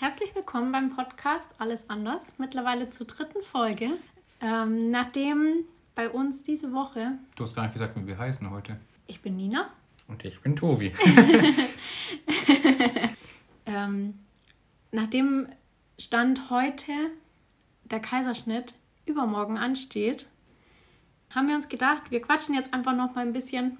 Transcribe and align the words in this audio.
Herzlich 0.00 0.34
willkommen 0.34 0.72
beim 0.72 0.96
Podcast 0.96 1.50
Alles 1.58 1.90
anders, 1.90 2.22
mittlerweile 2.38 2.88
zur 2.88 3.06
dritten 3.06 3.42
Folge. 3.42 3.90
Ähm, 4.40 4.88
nachdem 4.88 5.66
bei 5.94 6.08
uns 6.08 6.42
diese 6.42 6.72
Woche. 6.72 7.18
Du 7.36 7.44
hast 7.44 7.54
gar 7.54 7.64
nicht 7.64 7.74
gesagt, 7.74 7.94
wie 7.96 8.06
wir 8.06 8.16
heißen 8.16 8.48
heute. 8.50 8.80
Ich 9.06 9.20
bin 9.20 9.36
Nina. 9.36 9.68
Und 10.08 10.24
ich 10.24 10.40
bin 10.40 10.56
Tobi. 10.56 10.90
ähm, 13.66 14.18
nachdem 14.90 15.48
Stand 15.98 16.48
heute 16.48 16.92
der 17.84 18.00
Kaiserschnitt 18.00 18.76
übermorgen 19.04 19.58
ansteht, 19.58 20.30
haben 21.28 21.46
wir 21.46 21.56
uns 21.56 21.68
gedacht, 21.68 22.10
wir 22.10 22.22
quatschen 22.22 22.54
jetzt 22.54 22.72
einfach 22.72 22.96
noch 22.96 23.14
mal 23.14 23.26
ein 23.26 23.34
bisschen 23.34 23.76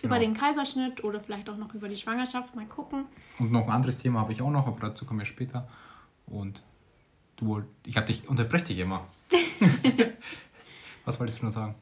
genau. 0.00 0.14
über 0.14 0.24
den 0.24 0.34
Kaiserschnitt 0.34 1.04
oder 1.04 1.20
vielleicht 1.20 1.48
auch 1.50 1.56
noch 1.56 1.74
über 1.74 1.88
die 1.88 1.96
Schwangerschaft, 1.96 2.54
mal 2.54 2.66
gucken. 2.66 3.06
Und 3.38 3.52
noch 3.52 3.64
ein 3.64 3.70
anderes 3.70 3.98
Thema 3.98 4.20
habe 4.20 4.32
ich 4.32 4.42
auch 4.42 4.50
noch, 4.50 4.66
aber 4.66 4.88
dazu 4.88 5.04
kommen 5.04 5.20
wir 5.20 5.26
später. 5.26 5.68
Und 6.26 6.62
du, 7.36 7.62
ich 7.84 7.96
habe 7.96 8.06
dich, 8.06 8.28
unterbreche 8.28 8.66
dich 8.66 8.78
immer. 8.78 9.06
Was 11.04 11.18
wolltest 11.18 11.40
du 11.40 11.46
noch 11.46 11.52
sagen? 11.52 11.74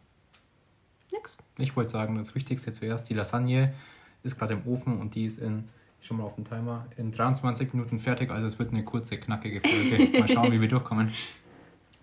Nix. 1.12 1.38
Ich 1.58 1.76
wollte 1.76 1.90
sagen, 1.90 2.16
das 2.16 2.34
Wichtigste 2.34 2.72
zuerst, 2.72 3.08
die 3.08 3.14
Lasagne 3.14 3.74
ist 4.22 4.38
gerade 4.38 4.54
im 4.54 4.66
Ofen 4.66 5.00
und 5.00 5.14
die 5.14 5.26
ist 5.26 5.38
in, 5.38 5.68
schon 6.00 6.18
mal 6.18 6.24
auf 6.24 6.34
dem 6.34 6.44
Timer, 6.44 6.86
in 6.96 7.10
23 7.10 7.72
Minuten 7.72 7.98
fertig. 7.98 8.30
Also 8.30 8.46
es 8.46 8.58
wird 8.58 8.72
eine 8.72 8.84
kurze, 8.84 9.18
knackige 9.18 9.60
Folge. 9.60 10.18
mal 10.18 10.28
schauen, 10.28 10.52
wie 10.52 10.60
wir 10.60 10.68
durchkommen. 10.68 11.10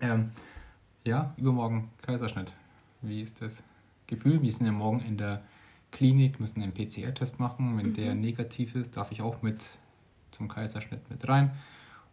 Ähm, 0.02 0.32
ja, 1.06 1.34
übermorgen 1.38 1.90
Kaiserschnitt. 2.02 2.54
Wie 3.02 3.22
ist 3.22 3.42
das 3.42 3.64
Gefühl? 4.08 4.42
Wir 4.42 4.52
sind 4.52 4.66
ja 4.66 4.72
morgen 4.72 5.02
in 5.02 5.18
der 5.18 5.44
Klinik, 5.94 6.40
müssen 6.40 6.62
einen 6.62 6.74
PCR-Test 6.74 7.40
machen. 7.40 7.78
Wenn 7.78 7.90
mhm. 7.90 7.94
der 7.94 8.16
negativ 8.16 8.76
ist, 8.76 8.98
darf 8.98 9.12
ich 9.12 9.22
auch 9.22 9.42
mit 9.42 9.64
zum 10.32 10.50
Kaiserschnitt 10.50 11.10
mit 11.10 11.28
rein. 11.30 11.52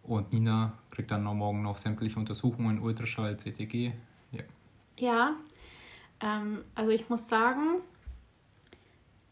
Und 0.02 0.32
Nina 0.32 0.74
kriegt 0.90 1.10
dann 1.10 1.24
noch 1.24 1.34
morgen 1.34 1.62
noch 1.62 1.76
sämtliche 1.76 2.18
Untersuchungen, 2.18 2.80
Ultraschall, 2.80 3.36
CTG. 3.36 3.92
Ja. 4.32 4.42
Ja, 4.98 5.34
ähm, 6.20 6.64
also 6.74 6.90
ich 6.90 7.08
muss 7.08 7.28
sagen, 7.28 7.80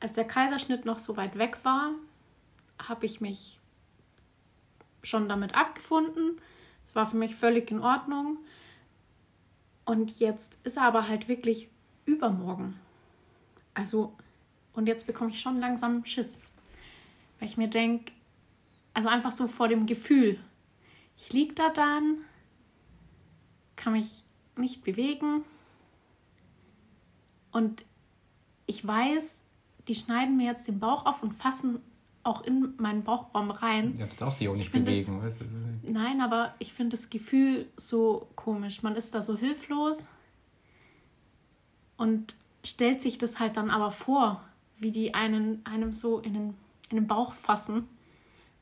als 0.01 0.15
der 0.15 0.25
Kaiserschnitt 0.25 0.85
noch 0.85 0.99
so 0.99 1.17
weit 1.17 1.37
weg 1.37 1.59
war, 1.62 1.93
habe 2.83 3.07
ich 3.07 3.21
mich 3.21 3.61
schon 5.03 5.29
damit 5.29 5.55
abgefunden. 5.55 6.41
Es 6.85 6.95
war 6.95 7.07
für 7.07 7.17
mich 7.17 7.35
völlig 7.35 7.71
in 7.71 7.81
Ordnung. 7.81 8.39
Und 9.85 10.19
jetzt 10.21 10.59
ist 10.65 10.77
er 10.77 10.85
aber 10.85 11.09
halt 11.09 11.29
wirklich 11.29 11.69
übermorgen. 12.07 12.79
Also, 13.75 14.15
und 14.79 14.87
jetzt 14.87 15.09
bekomme 15.09 15.31
ich 15.31 15.41
schon 15.41 15.59
langsam 15.59 16.05
Schiss. 16.05 16.39
Weil 17.41 17.48
ich 17.48 17.57
mir 17.57 17.67
denke, 17.67 18.12
also 18.95 19.09
einfach 19.09 19.33
so 19.33 19.48
vor 19.48 19.67
dem 19.67 19.87
Gefühl. 19.87 20.39
Ich 21.17 21.33
liege 21.33 21.53
da 21.53 21.71
dann, 21.71 22.19
kann 23.75 23.95
mich 23.95 24.23
nicht 24.56 24.84
bewegen. 24.84 25.43
Und 27.51 27.84
ich 28.67 28.87
weiß, 28.87 29.43
die 29.89 29.97
schneiden 29.97 30.37
mir 30.37 30.47
jetzt 30.47 30.69
den 30.69 30.79
Bauch 30.79 31.06
auf 31.06 31.25
und 31.25 31.33
fassen 31.33 31.81
auch 32.23 32.45
in 32.45 32.75
meinen 32.77 33.03
Bauchraum 33.03 33.51
rein. 33.51 33.97
Ja, 33.97 34.06
du 34.06 34.15
darfst 34.15 34.41
dich 34.41 34.49
auch 34.49 34.55
nicht 34.55 34.71
bewegen. 34.71 35.21
Das, 35.23 35.41
weißt 35.41 35.41
du? 35.41 35.91
Nein, 35.91 36.21
aber 36.21 36.55
ich 36.61 36.73
finde 36.73 36.97
das 36.97 37.11
Gefühl 37.11 37.67
so 37.75 38.29
komisch. 38.37 38.84
Man 38.84 38.95
ist 38.95 39.12
da 39.12 39.23
so 39.23 39.37
hilflos 39.37 40.06
und 41.97 42.37
stellt 42.65 43.03
sich 43.03 43.19
das 43.19 43.41
halt 43.41 43.56
dann 43.56 43.71
aber 43.71 43.91
vor, 43.91 44.48
wie 44.79 44.91
die 44.91 45.15
einen, 45.15 45.65
einem 45.65 45.93
so 45.93 46.21
in 46.21 46.34
den, 46.34 46.55
in 46.91 46.97
den 46.97 47.07
Bauch 47.07 47.33
fassen. 47.34 47.89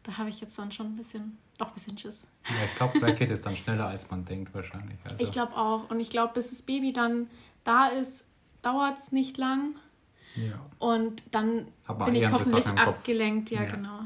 Da 0.02 0.18
habe 0.18 0.30
ich 0.30 0.40
jetzt 0.40 0.58
dann 0.58 0.72
schon 0.72 0.86
ein 0.86 0.96
bisschen, 0.96 1.38
doch 1.58 1.68
ein 1.68 1.74
bisschen 1.74 1.98
Schiss. 1.98 2.26
Ja, 2.48 2.64
ich 2.64 2.74
glaube, 2.76 2.98
vielleicht 2.98 3.18
geht 3.18 3.30
es 3.30 3.40
dann 3.40 3.56
schneller, 3.56 3.88
als 3.88 4.10
man 4.10 4.24
denkt 4.24 4.54
wahrscheinlich. 4.54 4.98
Also. 5.04 5.16
Ich 5.22 5.30
glaube 5.30 5.56
auch. 5.56 5.90
Und 5.90 6.00
ich 6.00 6.10
glaube, 6.10 6.34
bis 6.34 6.50
das 6.50 6.62
Baby 6.62 6.92
dann 6.92 7.28
da 7.64 7.88
ist, 7.88 8.26
dauert 8.62 8.98
es 8.98 9.12
nicht 9.12 9.36
lang. 9.36 9.74
Ja. 10.36 10.60
Und 10.78 11.22
dann 11.30 11.66
bin 12.04 12.14
ich 12.14 12.30
hoffentlich 12.30 12.66
abgelenkt, 12.66 13.50
ja, 13.50 13.62
ja, 13.62 13.70
genau. 13.70 14.00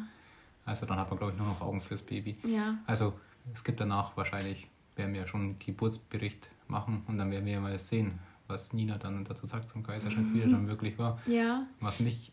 Also 0.65 0.87
dann 0.87 0.99
hat 0.99 1.11
man, 1.11 1.19
glaube 1.19 1.33
ich, 1.33 1.39
nur 1.39 1.49
noch 1.49 1.61
Augen 1.61 1.83
fürs 1.83 2.03
Baby. 2.03 2.37
Ja. 2.45 2.79
Also 2.87 3.15
es 3.53 3.65
gibt 3.65 3.81
danach 3.81 4.17
wahrscheinlich, 4.17 4.69
werden 4.97 5.15
wir 5.15 5.27
schon 5.27 5.41
einen 5.41 5.59
Geburtsbericht 5.59 6.49
machen 6.69 7.03
und 7.09 7.19
dann 7.19 7.31
werden 7.31 7.47
wir 7.47 7.61
mal 7.61 7.77
sehen, 7.79 8.21
was 8.51 8.73
Nina 8.73 8.99
dann 8.99 9.25
dazu 9.25 9.47
sagt 9.47 9.71
zum 9.71 9.83
Kaiserschnitt, 9.83 10.27
wie 10.35 10.43
er 10.43 10.49
dann 10.49 10.69
wirklich 10.69 10.99
war. 10.99 11.21
Ja. 11.27 11.67
Was 11.81 12.01
mich. 12.01 12.33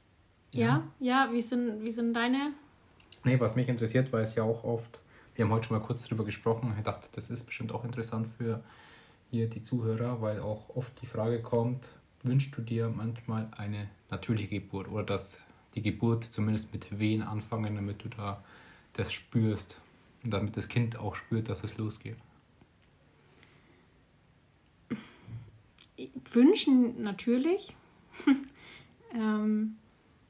Ja, 0.52 0.84
ja, 1.00 1.28
ja 1.28 1.30
wie, 1.34 1.42
sind, 1.42 1.84
wie 1.84 1.92
sind 1.92 2.14
deine? 2.14 2.54
Nee, 3.24 3.40
was 3.40 3.56
mich 3.56 3.68
interessiert, 3.68 4.12
weil 4.12 4.24
es 4.24 4.36
ja 4.36 4.44
auch 4.44 4.64
oft, 4.64 5.00
wir 5.36 5.46
haben 5.46 5.52
heute 5.52 5.68
schon 5.68 5.78
mal 5.78 5.86
kurz 5.86 6.08
drüber 6.08 6.24
gesprochen, 6.26 6.74
ich 6.78 6.84
dachte, 6.84 7.10
das 7.14 7.30
ist 7.30 7.46
bestimmt 7.46 7.72
auch 7.72 7.84
interessant 7.84 8.28
für 8.38 8.64
hier 9.30 9.50
die 9.50 9.62
Zuhörer, 9.62 10.22
weil 10.22 10.40
auch 10.40 10.76
oft 10.76 11.02
die 11.02 11.06
Frage 11.06 11.42
kommt, 11.42 11.90
wünschst 12.24 12.56
du 12.56 12.62
dir 12.62 12.90
manchmal 12.90 13.50
eine 13.58 13.90
natürliche 14.10 14.60
Geburt 14.60 14.88
oder 14.88 15.04
dass 15.04 15.40
die 15.76 15.82
Geburt 15.82 16.24
zumindest 16.24 16.72
mit 16.74 16.98
Wehen 16.98 17.22
anfangen, 17.22 17.76
damit 17.76 18.04
du 18.04 18.10
da 18.10 18.42
das 18.94 19.12
spürst 19.12 19.78
und 20.24 20.32
damit 20.32 20.58
das 20.58 20.68
Kind 20.68 20.98
auch 20.98 21.16
spürt, 21.16 21.50
dass 21.50 21.64
es 21.64 21.78
losgeht? 21.78 22.18
Wünschen 26.32 27.02
natürlich. 27.04 27.76
ähm, 29.14 29.78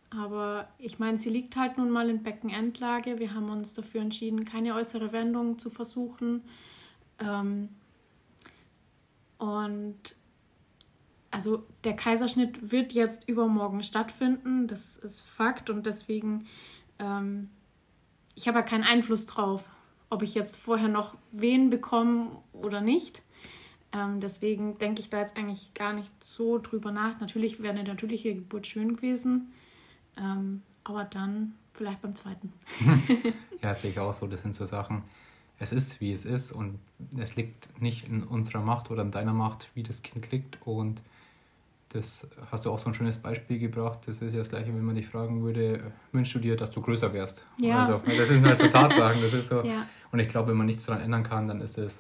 aber 0.10 0.70
ich 0.78 1.00
meine, 1.00 1.20
sie 1.20 1.30
liegt 1.30 1.56
halt 1.56 1.78
nun 1.78 1.90
mal 1.90 2.10
in 2.10 2.24
Beckenendlage. 2.24 3.20
Wir 3.20 3.34
haben 3.34 3.50
uns 3.50 3.74
dafür 3.74 4.02
entschieden, 4.02 4.46
keine 4.46 4.74
äußere 4.76 5.12
Wendung 5.12 5.60
zu 5.60 5.70
versuchen. 5.70 6.44
Ähm, 7.20 7.70
und 9.38 10.16
also 11.30 11.64
der 11.84 11.96
Kaiserschnitt 11.96 12.72
wird 12.72 12.94
jetzt 12.94 13.28
übermorgen 13.28 13.84
stattfinden, 13.84 14.68
das 14.68 14.98
ist 14.98 15.24
Fakt 15.24 15.70
und 15.70 15.86
deswegen, 15.86 16.48
ähm, 17.00 17.50
ich 18.34 18.48
habe 18.48 18.60
ja 18.60 18.64
keinen 18.64 18.84
Einfluss 18.84 19.26
drauf, 19.26 19.66
ob 20.10 20.24
ich 20.24 20.34
jetzt 20.36 20.56
vorher 20.56 20.88
noch 20.88 21.18
Wehen 21.32 21.70
bekomme 21.70 22.32
oder 22.54 22.82
nicht. 22.82 23.24
Ähm, 23.94 24.20
deswegen 24.20 24.78
denke 24.78 25.02
ich 25.02 25.10
da 25.10 25.20
jetzt 25.20 25.38
eigentlich 25.38 25.74
gar 25.74 25.94
nicht 25.94 26.12
so 26.24 26.60
drüber 26.60 26.92
nach. 26.92 27.20
Natürlich 27.20 27.62
wäre 27.62 27.74
eine 27.74 27.84
natürliche 27.84 28.36
Geburt 28.36 28.68
schön 28.68 28.96
gewesen, 28.98 29.54
ähm, 30.18 30.62
aber 30.84 31.06
dann 31.06 31.54
vielleicht 31.74 32.02
beim 32.02 32.16
zweiten. 32.16 32.52
ja, 33.62 33.74
sehe 33.74 33.92
ich 33.92 34.00
auch 34.00 34.14
so. 34.14 34.28
Das 34.28 34.42
sind 34.42 34.56
so 34.56 34.66
Sachen. 34.66 35.04
Es 35.60 35.72
ist, 35.72 36.02
wie 36.02 36.12
es 36.12 36.26
ist 36.26 36.52
und 36.52 36.80
es 37.18 37.36
liegt 37.36 37.82
nicht 37.82 38.08
in 38.08 38.24
unserer 38.24 38.62
Macht 38.62 38.92
oder 38.92 39.02
in 39.02 39.12
deiner 39.12 39.34
Macht, 39.34 39.70
wie 39.74 39.84
das 39.84 40.04
Kind 40.04 40.32
liegt 40.32 40.60
und 40.66 41.02
das 41.90 42.28
hast 42.52 42.66
du 42.66 42.72
auch 42.72 42.80
so 42.80 42.90
ein 42.90 42.94
schönes 42.94 43.18
Beispiel 43.18 43.60
gebracht. 43.60 44.00
Das 44.06 44.22
ist 44.22 44.34
ja 44.34 44.40
das 44.40 44.50
Gleiche, 44.50 44.68
wenn 44.68 44.84
man 44.84 44.96
dich 44.96 45.08
fragen 45.08 45.42
würde, 45.44 45.92
wünschst 46.12 46.36
du 46.36 46.40
dir, 46.40 46.58
dass 46.58 46.72
du 46.72 46.82
größer 46.82 47.14
wärst? 47.14 47.44
Ja. 47.58 47.84
Also, 47.84 48.02
das 48.06 48.28
sind 48.28 48.46
halt 48.46 48.60
so 48.60 48.68
Tatsachen. 48.68 49.22
Das 49.22 49.34
ist 49.34 49.50
so. 49.50 49.62
Ja. 49.68 49.88
Und 50.12 50.20
ich 50.20 50.28
glaube, 50.30 50.50
wenn 50.50 50.58
man 50.58 50.66
nichts 50.66 50.86
daran 50.86 51.02
ändern 51.02 51.24
kann, 51.24 51.48
dann 51.48 51.62
ist 51.62 51.78
es 51.78 52.00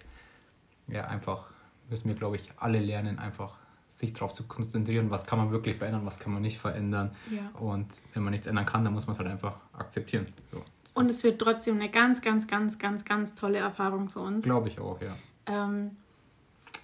ja 0.87 1.05
einfach, 1.05 1.49
müssen 1.89 2.07
wir, 2.07 2.15
glaube 2.15 2.35
ich, 2.35 2.49
alle 2.57 2.79
lernen, 2.79 3.19
einfach 3.19 3.55
sich 3.95 4.13
darauf 4.13 4.33
zu 4.33 4.43
konzentrieren, 4.43 5.09
was 5.09 5.25
kann 5.25 5.39
man 5.39 5.51
wirklich 5.51 5.75
verändern, 5.75 6.05
was 6.05 6.19
kann 6.19 6.31
man 6.31 6.43
nicht 6.43 6.59
verändern. 6.59 7.15
Ja. 7.31 7.59
Und 7.59 7.87
wenn 8.13 8.23
man 8.23 8.31
nichts 8.31 8.45
ändern 8.45 8.65
kann, 8.65 8.83
dann 8.83 8.93
muss 8.93 9.07
man 9.07 9.15
es 9.15 9.19
halt 9.19 9.29
einfach 9.29 9.55
akzeptieren. 9.73 10.27
So. 10.51 10.61
Und 10.93 11.09
es 11.09 11.23
wird 11.23 11.41
trotzdem 11.41 11.75
eine 11.75 11.89
ganz, 11.89 12.21
ganz, 12.21 12.47
ganz, 12.47 12.77
ganz, 12.77 13.05
ganz 13.05 13.33
tolle 13.33 13.57
Erfahrung 13.57 14.09
für 14.09 14.19
uns. 14.19 14.43
Glaube 14.43 14.67
ich 14.67 14.79
auch, 14.79 15.01
ja. 15.01 15.15
Ähm, 15.47 15.91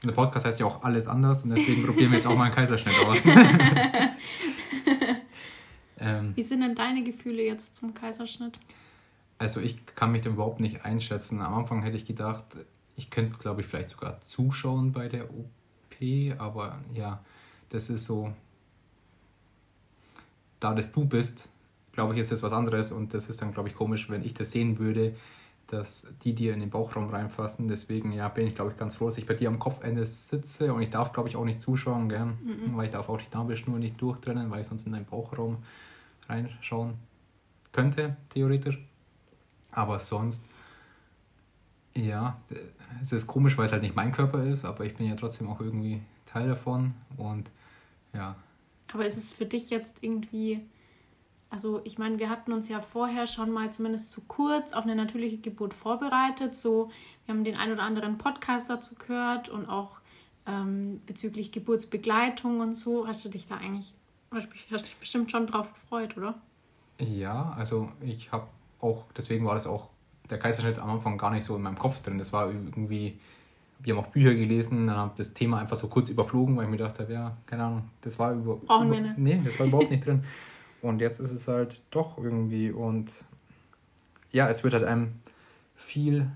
der 0.03 0.11
Podcast 0.11 0.45
heißt 0.45 0.59
ja 0.59 0.65
auch 0.65 0.83
alles 0.83 1.07
anders 1.07 1.43
und 1.43 1.51
deswegen 1.51 1.83
probieren 1.85 2.11
wir 2.11 2.17
jetzt 2.17 2.27
auch 2.27 2.35
mal 2.35 2.45
einen 2.45 2.55
Kaiserschnitt 2.55 2.95
aus. 3.05 3.23
ähm, 5.99 6.31
Wie 6.35 6.41
sind 6.41 6.61
denn 6.61 6.75
deine 6.75 7.03
Gefühle 7.03 7.43
jetzt 7.43 7.75
zum 7.75 7.93
Kaiserschnitt? 7.93 8.59
Also 9.37 9.61
ich 9.61 9.85
kann 9.95 10.11
mich 10.11 10.21
da 10.21 10.29
überhaupt 10.29 10.59
nicht 10.59 10.85
einschätzen. 10.85 11.41
Am 11.41 11.53
Anfang 11.53 11.83
hätte 11.83 11.97
ich 11.97 12.05
gedacht, 12.05 12.43
ich 12.95 13.09
könnte, 13.09 13.37
glaube 13.39 13.61
ich, 13.61 13.67
vielleicht 13.67 13.89
sogar 13.89 14.21
zuschauen 14.25 14.91
bei 14.91 15.07
der 15.07 15.29
OP, 15.29 16.37
aber 16.37 16.79
ja, 16.93 17.23
das 17.69 17.89
ist 17.89 18.05
so, 18.05 18.33
da 20.59 20.73
das 20.73 20.91
du 20.91 21.05
bist, 21.05 21.49
glaube 21.91 22.13
ich, 22.13 22.19
ist 22.19 22.31
das 22.31 22.43
was 22.43 22.53
anderes 22.53 22.91
und 22.91 23.13
das 23.13 23.29
ist 23.29 23.41
dann, 23.41 23.53
glaube 23.53 23.69
ich, 23.69 23.75
komisch, 23.75 24.09
wenn 24.09 24.23
ich 24.23 24.33
das 24.33 24.51
sehen 24.51 24.79
würde, 24.79 25.13
dass 25.67 26.07
die 26.23 26.33
dir 26.33 26.53
in 26.53 26.59
den 26.59 26.69
Bauchraum 26.69 27.09
reinfassen. 27.09 27.67
Deswegen 27.67 28.11
ja, 28.11 28.27
bin 28.27 28.47
ich, 28.47 28.55
glaube 28.55 28.71
ich, 28.71 28.77
ganz 28.77 28.95
froh, 28.95 29.05
dass 29.05 29.17
ich 29.17 29.25
bei 29.25 29.33
dir 29.33 29.47
am 29.47 29.59
Kopfende 29.59 30.05
sitze 30.05 30.73
und 30.73 30.81
ich 30.81 30.89
darf, 30.89 31.13
glaube 31.13 31.29
ich, 31.29 31.35
auch 31.35 31.45
nicht 31.45 31.61
zuschauen, 31.61 32.09
gell? 32.09 32.25
Mhm. 32.25 32.75
weil 32.75 32.85
ich 32.85 32.91
darf 32.91 33.09
auch 33.09 33.19
die 33.19 33.33
Nabelschnur 33.33 33.79
nicht 33.79 33.99
durchtrennen, 34.01 34.51
weil 34.51 34.61
ich 34.61 34.67
sonst 34.67 34.85
in 34.85 34.93
deinen 34.93 35.05
Bauchraum 35.05 35.57
reinschauen 36.27 36.95
könnte, 37.71 38.17
theoretisch. 38.29 38.79
Aber 39.71 39.99
sonst, 39.99 40.45
ja, 41.95 42.39
es 43.01 43.11
ist 43.11 43.27
komisch, 43.27 43.57
weil 43.57 43.65
es 43.65 43.71
halt 43.71 43.83
nicht 43.83 43.95
mein 43.95 44.11
Körper 44.11 44.43
ist, 44.43 44.65
aber 44.65 44.85
ich 44.85 44.95
bin 44.95 45.07
ja 45.07 45.15
trotzdem 45.15 45.49
auch 45.49 45.59
irgendwie 45.59 46.01
Teil 46.25 46.47
davon 46.47 46.93
und 47.17 47.49
ja. 48.13 48.35
Aber 48.93 49.05
ist 49.05 49.17
es 49.17 49.31
für 49.31 49.45
dich 49.45 49.69
jetzt 49.69 50.03
irgendwie 50.03 50.61
also 51.53 51.81
ich 51.83 51.99
meine, 51.99 52.17
wir 52.17 52.31
hatten 52.31 52.51
uns 52.51 52.67
ja 52.67 52.81
vorher 52.81 53.27
schon 53.27 53.51
mal 53.51 53.71
zumindest 53.71 54.09
zu 54.09 54.21
kurz 54.21 54.73
auf 54.73 54.85
eine 54.85 54.95
natürliche 54.95 55.37
Geburt 55.37 55.75
vorbereitet. 55.75 56.55
So, 56.55 56.89
wir 57.25 57.35
haben 57.35 57.43
den 57.43 57.55
ein 57.55 57.71
oder 57.71 57.83
anderen 57.83 58.17
Podcast 58.17 58.71
dazu 58.71 58.95
gehört 58.95 59.49
und 59.49 59.69
auch 59.69 59.97
ähm, 60.47 60.99
bezüglich 61.05 61.51
Geburtsbegleitung 61.51 62.59
und 62.59 62.73
so. 62.73 63.05
Hast 63.05 63.23
du 63.23 63.29
dich 63.29 63.45
da 63.45 63.57
eigentlich, 63.57 63.93
hast 64.31 64.47
du 64.49 64.77
dich 64.77 64.95
bestimmt 64.95 65.29
schon 65.29 65.45
drauf 65.45 65.71
gefreut, 65.71 66.17
oder? 66.17 66.41
Ja, 66.99 67.53
also 67.55 67.91
ich 68.01 68.31
habe 68.31 68.47
auch, 68.79 69.05
deswegen 69.15 69.45
war 69.45 69.53
das 69.53 69.67
auch 69.67 69.89
der 70.29 70.39
Kaiserschnitt 70.39 70.79
am 70.79 70.89
Anfang 70.89 71.17
gar 71.17 71.31
nicht 71.31 71.43
so 71.43 71.55
in 71.55 71.61
meinem 71.61 71.77
Kopf 71.77 72.01
drin. 72.01 72.17
Das 72.17 72.33
war 72.33 72.47
irgendwie, 72.47 73.17
wir 73.79 73.95
haben 73.95 74.03
auch 74.03 74.09
Bücher 74.09 74.33
gelesen, 74.33 74.87
dann 74.87 74.97
habe 74.97 75.13
das 75.17 75.33
Thema 75.33 75.59
einfach 75.59 75.75
so 75.75 75.87
kurz 75.87 76.09
überflogen, 76.09 76.55
weil 76.57 76.65
ich 76.65 76.71
mir 76.71 76.77
dachte, 76.77 77.07
ja, 77.09 77.35
keine 77.45 77.63
Ahnung, 77.63 77.89
das 78.01 78.17
war 78.19 78.33
über, 78.33 78.55
Brauchen 78.57 78.87
über, 78.87 78.95
wir 78.95 79.01
nicht. 79.01 79.17
Nee, 79.17 79.41
das 79.43 79.59
war 79.59 79.67
überhaupt 79.67 79.91
nicht 79.91 80.05
drin. 80.05 80.23
Und 80.81 80.99
jetzt 80.99 81.19
ist 81.19 81.31
es 81.31 81.47
halt 81.47 81.81
doch 81.91 82.17
irgendwie 82.17 82.71
und 82.71 83.23
ja, 84.31 84.49
es 84.49 84.63
wird 84.63 84.73
halt 84.73 84.83
einem 84.83 85.13
viel 85.75 86.29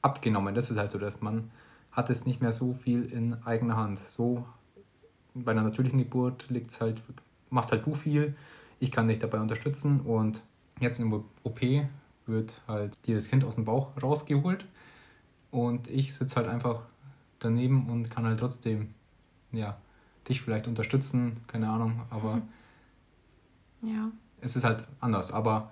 abgenommen. 0.00 0.54
Das 0.54 0.70
ist 0.70 0.78
halt 0.78 0.92
so, 0.92 0.98
dass 0.98 1.20
man 1.20 1.50
hat 1.92 2.10
es 2.10 2.26
nicht 2.26 2.40
mehr 2.40 2.52
so 2.52 2.72
viel 2.72 3.04
in 3.04 3.34
eigener 3.44 3.76
Hand. 3.76 3.98
So 3.98 4.44
bei 5.34 5.52
einer 5.52 5.62
natürlichen 5.62 5.98
Geburt 5.98 6.46
liegt's 6.48 6.80
halt, 6.80 7.02
machst 7.50 7.72
halt 7.72 7.86
du 7.86 7.94
viel, 7.94 8.34
ich 8.80 8.90
kann 8.90 9.08
dich 9.08 9.18
dabei 9.18 9.40
unterstützen 9.40 10.00
und 10.00 10.42
jetzt 10.80 10.98
im 11.00 11.12
OP 11.12 11.60
wird 12.26 12.60
halt 12.68 13.06
dir 13.06 13.14
das 13.14 13.28
Kind 13.28 13.44
aus 13.44 13.56
dem 13.56 13.64
Bauch 13.64 13.90
rausgeholt 14.02 14.64
und 15.50 15.88
ich 15.88 16.14
sitze 16.14 16.36
halt 16.36 16.48
einfach 16.48 16.82
daneben 17.38 17.88
und 17.90 18.10
kann 18.10 18.24
halt 18.24 18.40
trotzdem 18.40 18.94
ja 19.50 19.76
dich 20.28 20.40
vielleicht 20.40 20.68
unterstützen, 20.68 21.38
keine 21.46 21.68
Ahnung, 21.68 22.02
aber 22.10 22.36
mhm 22.36 22.48
ja. 23.82 24.10
Es 24.40 24.56
ist 24.56 24.64
halt 24.64 24.84
anders, 25.00 25.32
aber 25.32 25.70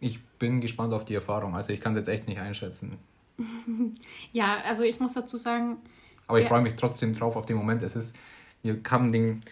ich 0.00 0.22
bin 0.38 0.60
gespannt 0.60 0.92
auf 0.92 1.04
die 1.04 1.14
Erfahrung. 1.14 1.54
Also 1.54 1.72
ich 1.72 1.80
kann 1.80 1.92
es 1.92 1.98
jetzt 1.98 2.08
echt 2.08 2.26
nicht 2.26 2.38
einschätzen. 2.38 2.98
ja, 4.32 4.58
also 4.64 4.84
ich 4.84 5.00
muss 5.00 5.14
dazu 5.14 5.36
sagen. 5.36 5.78
Aber 6.26 6.40
ich 6.40 6.46
freue 6.46 6.62
mich 6.62 6.76
trotzdem 6.76 7.12
drauf 7.12 7.36
auf 7.36 7.46
den 7.46 7.56
Moment. 7.56 7.82
Es 7.82 7.96
ist, 7.96 8.16
wir 8.62 8.80
haben 8.88 9.12
den, 9.12 9.42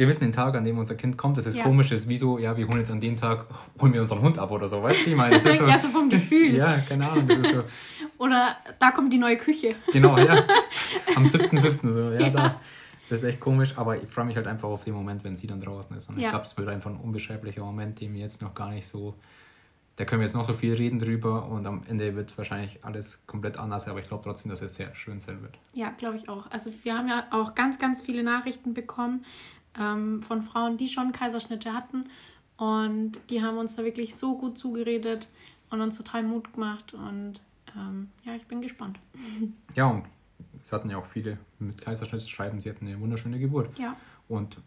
wir 0.00 0.08
wissen 0.08 0.24
den 0.24 0.32
Tag, 0.32 0.54
an 0.54 0.64
dem 0.64 0.78
unser 0.78 0.94
Kind 0.94 1.18
kommt. 1.18 1.36
Das 1.36 1.44
ist 1.44 1.56
ja. 1.56 1.62
komisch, 1.62 1.90
das 1.90 2.00
ist 2.00 2.08
wie 2.08 2.16
so, 2.16 2.38
ja, 2.38 2.56
wir 2.56 2.66
holen 2.66 2.78
jetzt 2.78 2.90
an 2.90 3.02
dem 3.02 3.18
Tag, 3.18 3.44
holen 3.78 3.92
wir 3.92 4.00
unseren 4.00 4.22
Hund 4.22 4.38
ab 4.38 4.50
oder 4.50 4.66
so, 4.66 4.82
weißt 4.82 5.04
du? 5.04 5.10
Ich 5.10 5.16
meine, 5.16 5.34
das 5.34 5.44
ist 5.44 5.58
so, 5.58 5.66
ja, 5.66 5.78
so 5.78 5.88
vom 5.90 6.08
Gefühl. 6.08 6.54
Ja, 6.54 6.78
keine 6.78 7.06
Ahnung. 7.06 7.28
So. 7.28 7.64
oder 8.24 8.56
da 8.78 8.92
kommt 8.92 9.12
die 9.12 9.18
neue 9.18 9.36
Küche. 9.36 9.74
Genau, 9.92 10.16
ja. 10.16 10.42
Am 11.16 11.24
7.7. 11.24 11.92
so, 11.92 12.12
ja, 12.12 12.20
ja. 12.20 12.30
da. 12.30 12.60
Das 13.10 13.18
ist 13.18 13.28
echt 13.28 13.40
komisch, 13.40 13.76
aber 13.76 14.02
ich 14.02 14.08
freue 14.08 14.24
mich 14.24 14.36
halt 14.36 14.46
einfach 14.46 14.70
auf 14.70 14.84
den 14.84 14.94
Moment, 14.94 15.22
wenn 15.22 15.36
sie 15.36 15.46
dann 15.46 15.60
draußen 15.60 15.94
ist. 15.94 16.08
Und 16.08 16.18
ja. 16.18 16.28
ich 16.28 16.30
glaube, 16.30 16.46
es 16.46 16.56
wird 16.56 16.68
einfach 16.70 16.90
ein 16.90 16.96
unbeschreiblicher 16.96 17.62
Moment, 17.62 18.00
den 18.00 18.14
wir 18.14 18.22
jetzt 18.22 18.40
noch 18.40 18.54
gar 18.54 18.70
nicht 18.70 18.88
so. 18.88 19.14
Da 19.96 20.06
können 20.06 20.22
wir 20.22 20.24
jetzt 20.24 20.34
noch 20.34 20.44
so 20.44 20.54
viel 20.54 20.72
reden 20.72 20.98
drüber 20.98 21.46
und 21.46 21.66
am 21.66 21.82
Ende 21.86 22.16
wird 22.16 22.38
wahrscheinlich 22.38 22.82
alles 22.82 23.26
komplett 23.26 23.58
anders, 23.58 23.86
aber 23.86 24.00
ich 24.00 24.06
glaube 24.06 24.24
trotzdem, 24.24 24.48
dass 24.48 24.62
es 24.62 24.76
sehr 24.76 24.94
schön 24.94 25.20
sein 25.20 25.42
wird. 25.42 25.58
Ja, 25.74 25.90
glaube 25.90 26.16
ich 26.16 26.26
auch. 26.26 26.50
Also 26.50 26.70
wir 26.84 26.96
haben 26.96 27.06
ja 27.06 27.26
auch 27.32 27.54
ganz, 27.54 27.78
ganz 27.78 28.00
viele 28.00 28.22
Nachrichten 28.22 28.72
bekommen 28.72 29.26
ähm, 29.78 30.22
von 30.22 30.42
Frauen, 30.42 30.76
die 30.76 30.88
schon 30.88 31.12
Kaiserschnitte 31.12 31.72
hatten 31.72 32.04
und 32.56 33.12
die 33.30 33.42
haben 33.42 33.58
uns 33.58 33.76
da 33.76 33.84
wirklich 33.84 34.14
so 34.14 34.36
gut 34.36 34.58
zugeredet 34.58 35.28
und 35.70 35.80
uns 35.80 35.96
total 35.96 36.22
Mut 36.22 36.52
gemacht 36.52 36.94
und 36.94 37.40
ähm, 37.76 38.08
ja, 38.24 38.34
ich 38.34 38.46
bin 38.46 38.60
gespannt. 38.60 38.98
Ja, 39.74 39.86
und 39.86 40.04
es 40.62 40.72
hatten 40.72 40.90
ja 40.90 40.98
auch 40.98 41.06
viele 41.06 41.38
mit 41.58 41.80
Kaiserschnitt 41.80 42.28
schreiben, 42.28 42.60
sie 42.60 42.70
hatten 42.70 42.86
eine 42.86 43.00
wunderschöne 43.00 43.38
Geburt. 43.38 43.78
Ja. 43.78 43.96
Und 44.28 44.58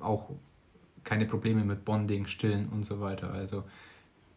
auch 0.00 0.30
keine 1.04 1.26
Probleme 1.26 1.64
mit 1.64 1.84
Bonding, 1.84 2.26
Stillen 2.26 2.68
und 2.68 2.84
so 2.84 3.00
weiter. 3.00 3.32
Also, 3.32 3.64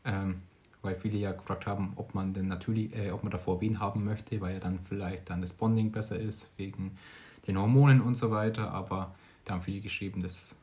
ähm, 0.05 0.41
weil 0.81 0.95
viele 0.95 1.17
ja 1.17 1.31
gefragt 1.31 1.65
haben, 1.65 1.93
ob 1.95 2.13
man 2.13 2.33
denn 2.33 2.47
natürlich, 2.47 2.95
äh, 2.95 3.11
ob 3.11 3.23
man 3.23 3.31
davor 3.31 3.61
wen 3.61 3.79
haben 3.79 4.03
möchte, 4.03 4.39
weil 4.41 4.53
ja 4.53 4.59
dann 4.59 4.79
vielleicht 4.79 5.29
dann 5.29 5.41
das 5.41 5.53
Bonding 5.53 5.91
besser 5.91 6.19
ist, 6.19 6.51
wegen 6.57 6.97
den 7.47 7.57
Hormonen 7.57 8.01
und 8.01 8.15
so 8.15 8.31
weiter. 8.31 8.71
Aber 8.71 9.13
da 9.45 9.53
haben 9.53 9.61
viele 9.61 9.81
geschrieben, 9.81 10.21
das 10.21 10.57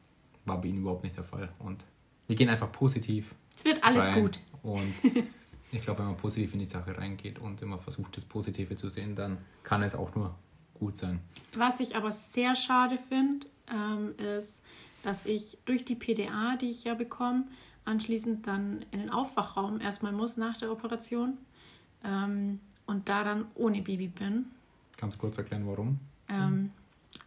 war 0.44 0.60
bei 0.60 0.68
ihnen 0.68 0.78
überhaupt 0.78 1.04
nicht 1.04 1.16
der 1.16 1.24
Fall. 1.24 1.50
Und 1.58 1.84
wir 2.26 2.36
gehen 2.36 2.48
einfach 2.48 2.70
positiv. 2.72 3.34
Es 3.56 3.64
wird 3.64 3.82
alles 3.82 4.04
rein. 4.06 4.22
gut. 4.22 4.40
Und 4.62 4.94
Ich 5.72 5.82
glaube, 5.82 6.00
wenn 6.00 6.06
man 6.06 6.16
positiv 6.16 6.52
in 6.52 6.58
die 6.58 6.66
Sache 6.66 6.96
reingeht 6.96 7.38
und 7.38 7.62
immer 7.62 7.78
versucht, 7.78 8.16
das 8.16 8.24
Positive 8.24 8.74
zu 8.76 8.90
sehen, 8.90 9.14
dann 9.14 9.38
kann 9.62 9.82
es 9.82 9.94
auch 9.94 10.14
nur 10.14 10.34
gut 10.74 10.96
sein. 10.96 11.20
Was 11.54 11.80
ich 11.80 11.94
aber 11.94 12.12
sehr 12.12 12.56
schade 12.56 12.98
finde, 12.98 13.46
ähm, 13.72 14.14
ist, 14.38 14.60
dass 15.02 15.26
ich 15.26 15.58
durch 15.64 15.84
die 15.84 15.94
PDA, 15.94 16.56
die 16.56 16.70
ich 16.70 16.84
ja 16.84 16.94
bekomme, 16.94 17.44
anschließend 17.84 18.46
dann 18.46 18.84
in 18.90 18.98
den 18.98 19.10
Aufwachraum 19.10 19.80
erstmal 19.80 20.12
muss 20.12 20.36
nach 20.36 20.56
der 20.56 20.72
Operation 20.72 21.38
ähm, 22.04 22.60
und 22.86 23.08
da 23.08 23.22
dann 23.22 23.46
ohne 23.54 23.80
Baby 23.80 24.08
bin. 24.08 24.46
Kannst 24.96 25.16
du 25.16 25.20
kurz 25.20 25.38
erklären, 25.38 25.66
warum? 25.66 26.00
Ähm, 26.28 26.72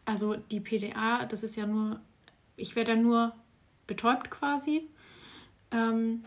also 0.05 0.35
die 0.35 0.59
PDA, 0.59 1.25
das 1.25 1.43
ist 1.43 1.55
ja 1.55 1.65
nur, 1.65 1.99
ich 2.55 2.75
werde 2.75 2.91
ja 2.91 2.97
nur 2.97 3.33
betäubt 3.87 4.29
quasi. 4.29 4.87
Ähm, 5.71 6.25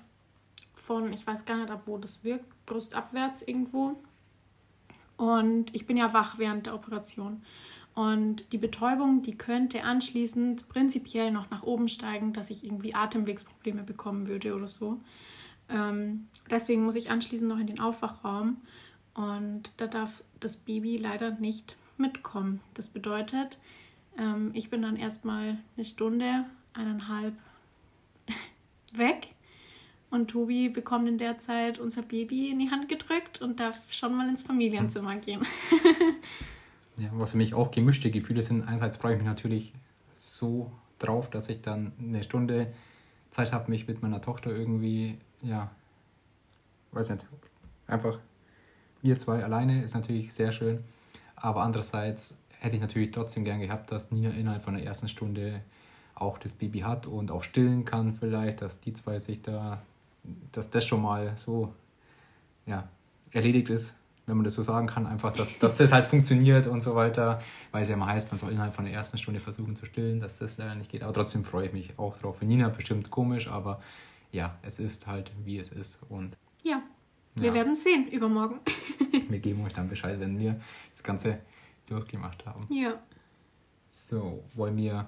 von, 0.75 1.13
ich 1.13 1.27
weiß 1.27 1.45
gar 1.45 1.57
nicht, 1.57 1.71
ab 1.71 1.83
wo 1.87 1.99
das 1.99 2.23
wirkt, 2.25 2.47
brustabwärts 2.67 3.43
irgendwo. 3.43 3.97
Und 5.17 5.75
ich 5.75 5.87
bin 5.87 5.97
ja 5.97 6.13
wach 6.13 6.39
während 6.39 6.67
der 6.67 6.75
Operation. 6.75 7.43
Und 7.95 8.53
die 8.53 8.59
Betäubung, 8.59 9.23
die 9.23 9.37
könnte 9.37 9.83
anschließend 9.83 10.69
prinzipiell 10.69 11.31
noch 11.31 11.51
nach 11.51 11.63
oben 11.63 11.89
steigen, 11.89 12.35
dass 12.35 12.51
ich 12.51 12.63
irgendwie 12.63 12.95
Atemwegsprobleme 12.95 13.83
bekommen 13.83 14.27
würde 14.27 14.55
oder 14.55 14.69
so. 14.69 15.01
Ähm, 15.71 16.29
deswegen 16.51 16.85
muss 16.85 16.95
ich 16.95 17.11
anschließend 17.11 17.49
noch 17.49 17.59
in 17.59 17.67
den 17.67 17.81
Aufwachraum. 17.81 18.59
Und 19.15 19.73
da 19.79 19.87
darf 19.87 20.23
das 20.41 20.59
Baby 20.59 20.99
leider 20.99 21.31
nicht 21.31 21.75
mitkommen. 21.99 22.61
Das 22.75 22.89
bedeutet, 22.89 23.59
ähm, 24.19 24.51
ich 24.55 24.71
bin 24.71 24.83
dann 24.83 24.97
erstmal 24.97 25.59
eine 25.77 25.85
Stunde, 25.85 26.45
eineinhalb 26.75 27.35
weg 28.93 29.29
und 30.11 30.29
Tobi 30.29 30.69
bekommt 30.69 31.09
in 31.09 31.19
der 31.19 31.39
Zeit 31.39 31.79
unser 31.79 32.03
Baby 32.03 32.51
in 32.51 32.59
die 32.59 32.71
Hand 32.71 32.89
gedrückt 32.89 33.41
und 33.41 33.61
darf 33.61 33.77
schon 33.91 34.17
mal 34.17 34.29
ins 34.29 34.43
Familienzimmer 34.43 35.17
gehen. 35.17 35.45
ja, 36.97 37.09
was 37.13 37.33
für 37.33 37.37
mich 37.37 37.55
auch 37.55 37.71
gemischte 37.71 38.11
Gefühle 38.11 38.43
sind. 38.43 38.67
Einerseits 38.67 38.97
freue 38.97 39.13
ich 39.13 39.19
mich 39.19 39.27
natürlich 39.27 39.73
so 40.19 40.71
drauf, 40.99 41.31
dass 41.31 41.49
ich 41.49 41.61
dann 41.61 41.93
eine 42.01 42.23
Stunde 42.23 42.67
Zeit 43.31 43.53
habe, 43.53 43.71
mich 43.71 43.87
mit 43.87 44.03
meiner 44.03 44.21
Tochter 44.21 44.51
irgendwie, 44.51 45.19
ja, 45.43 45.71
weiß 46.93 47.11
nicht, 47.11 47.27
einfach 47.87 48.19
wir 49.03 49.19
zwei 49.19 49.45
alleine 49.45 49.85
ist 49.85 49.95
natürlich 49.95 50.33
sehr 50.33 50.53
schön. 50.53 50.81
Aber 51.37 51.63
andererseits 51.63 52.39
hätte 52.59 52.77
ich 52.77 52.83
natürlich 52.83 53.11
trotzdem 53.11 53.45
gern 53.45 53.61
gehabt, 53.61 53.93
dass 53.93 54.11
Nina 54.11 54.31
innerhalb 54.31 54.63
von 54.63 54.75
der 54.75 54.85
ersten 54.85 55.09
Stunde 55.09 55.61
auch 56.15 56.39
das 56.39 56.55
Baby 56.55 56.81
hat 56.81 57.07
und 57.07 57.31
auch 57.31 57.43
stillen 57.43 57.85
kann 57.85 58.15
vielleicht, 58.15 58.63
dass 58.63 58.81
die 58.81 58.95
zwei 58.95 59.19
sich 59.19 59.43
da 59.43 59.83
dass 60.53 60.71
das 60.71 60.87
schon 60.87 61.03
mal 61.03 61.37
so 61.37 61.73
ja, 62.67 62.89
erledigt 63.31 63.71
ist, 63.71 63.95
wenn 64.27 64.37
man 64.37 64.45
das 64.45 64.55
so 64.55 64.63
sagen 64.63 64.89
kann, 64.89 65.07
einfach, 65.07 65.33
dass, 65.33 65.59
dass 65.59 65.77
das 65.77 65.93
halt 65.93 66.07
funktioniert 66.07 66.67
und 66.67 66.81
so 66.81 66.95
weiter, 66.95 67.41
weil 67.71 67.83
es 67.83 67.89
ja 67.89 67.95
immer 67.95 68.07
heißt, 68.07 68.33
man 68.33 68.39
soll 68.39 68.51
innerhalb 68.51 68.75
von 68.75 68.85
der 68.85 68.95
ersten 68.95 69.19
Stunde 69.19 69.41
versuchen 69.41 69.77
zu 69.77 69.87
stillen, 69.87 70.19
dass 70.19 70.39
das 70.39 70.57
leider 70.57 70.75
nicht 70.75 70.91
geht. 70.91 71.03
Aber 71.03 71.13
trotzdem 71.13 71.45
freue 71.45 71.67
ich 71.67 71.73
mich 71.73 71.99
auch 71.99 72.17
drauf. 72.17 72.39
Für 72.39 72.45
Nina 72.45 72.69
bestimmt 72.69 73.11
komisch, 73.11 73.49
aber 73.49 73.81
ja, 74.33 74.59
es 74.63 74.81
ist 74.81 75.07
halt, 75.07 75.31
wie 75.45 75.59
es 75.59 75.71
ist. 75.71 76.01
Und 76.09 76.37
wir 77.37 77.49
ja. 77.49 77.55
werden 77.55 77.75
sehen 77.75 78.09
übermorgen. 78.09 78.61
wir 79.29 79.39
geben 79.39 79.65
euch 79.65 79.73
dann 79.73 79.89
Bescheid, 79.89 80.19
wenn 80.19 80.39
wir 80.39 80.61
das 80.91 81.03
Ganze 81.03 81.41
durchgemacht 81.87 82.45
haben. 82.47 82.67
Ja. 82.71 82.99
So, 83.89 84.43
wollen 84.55 84.77
wir 84.77 85.07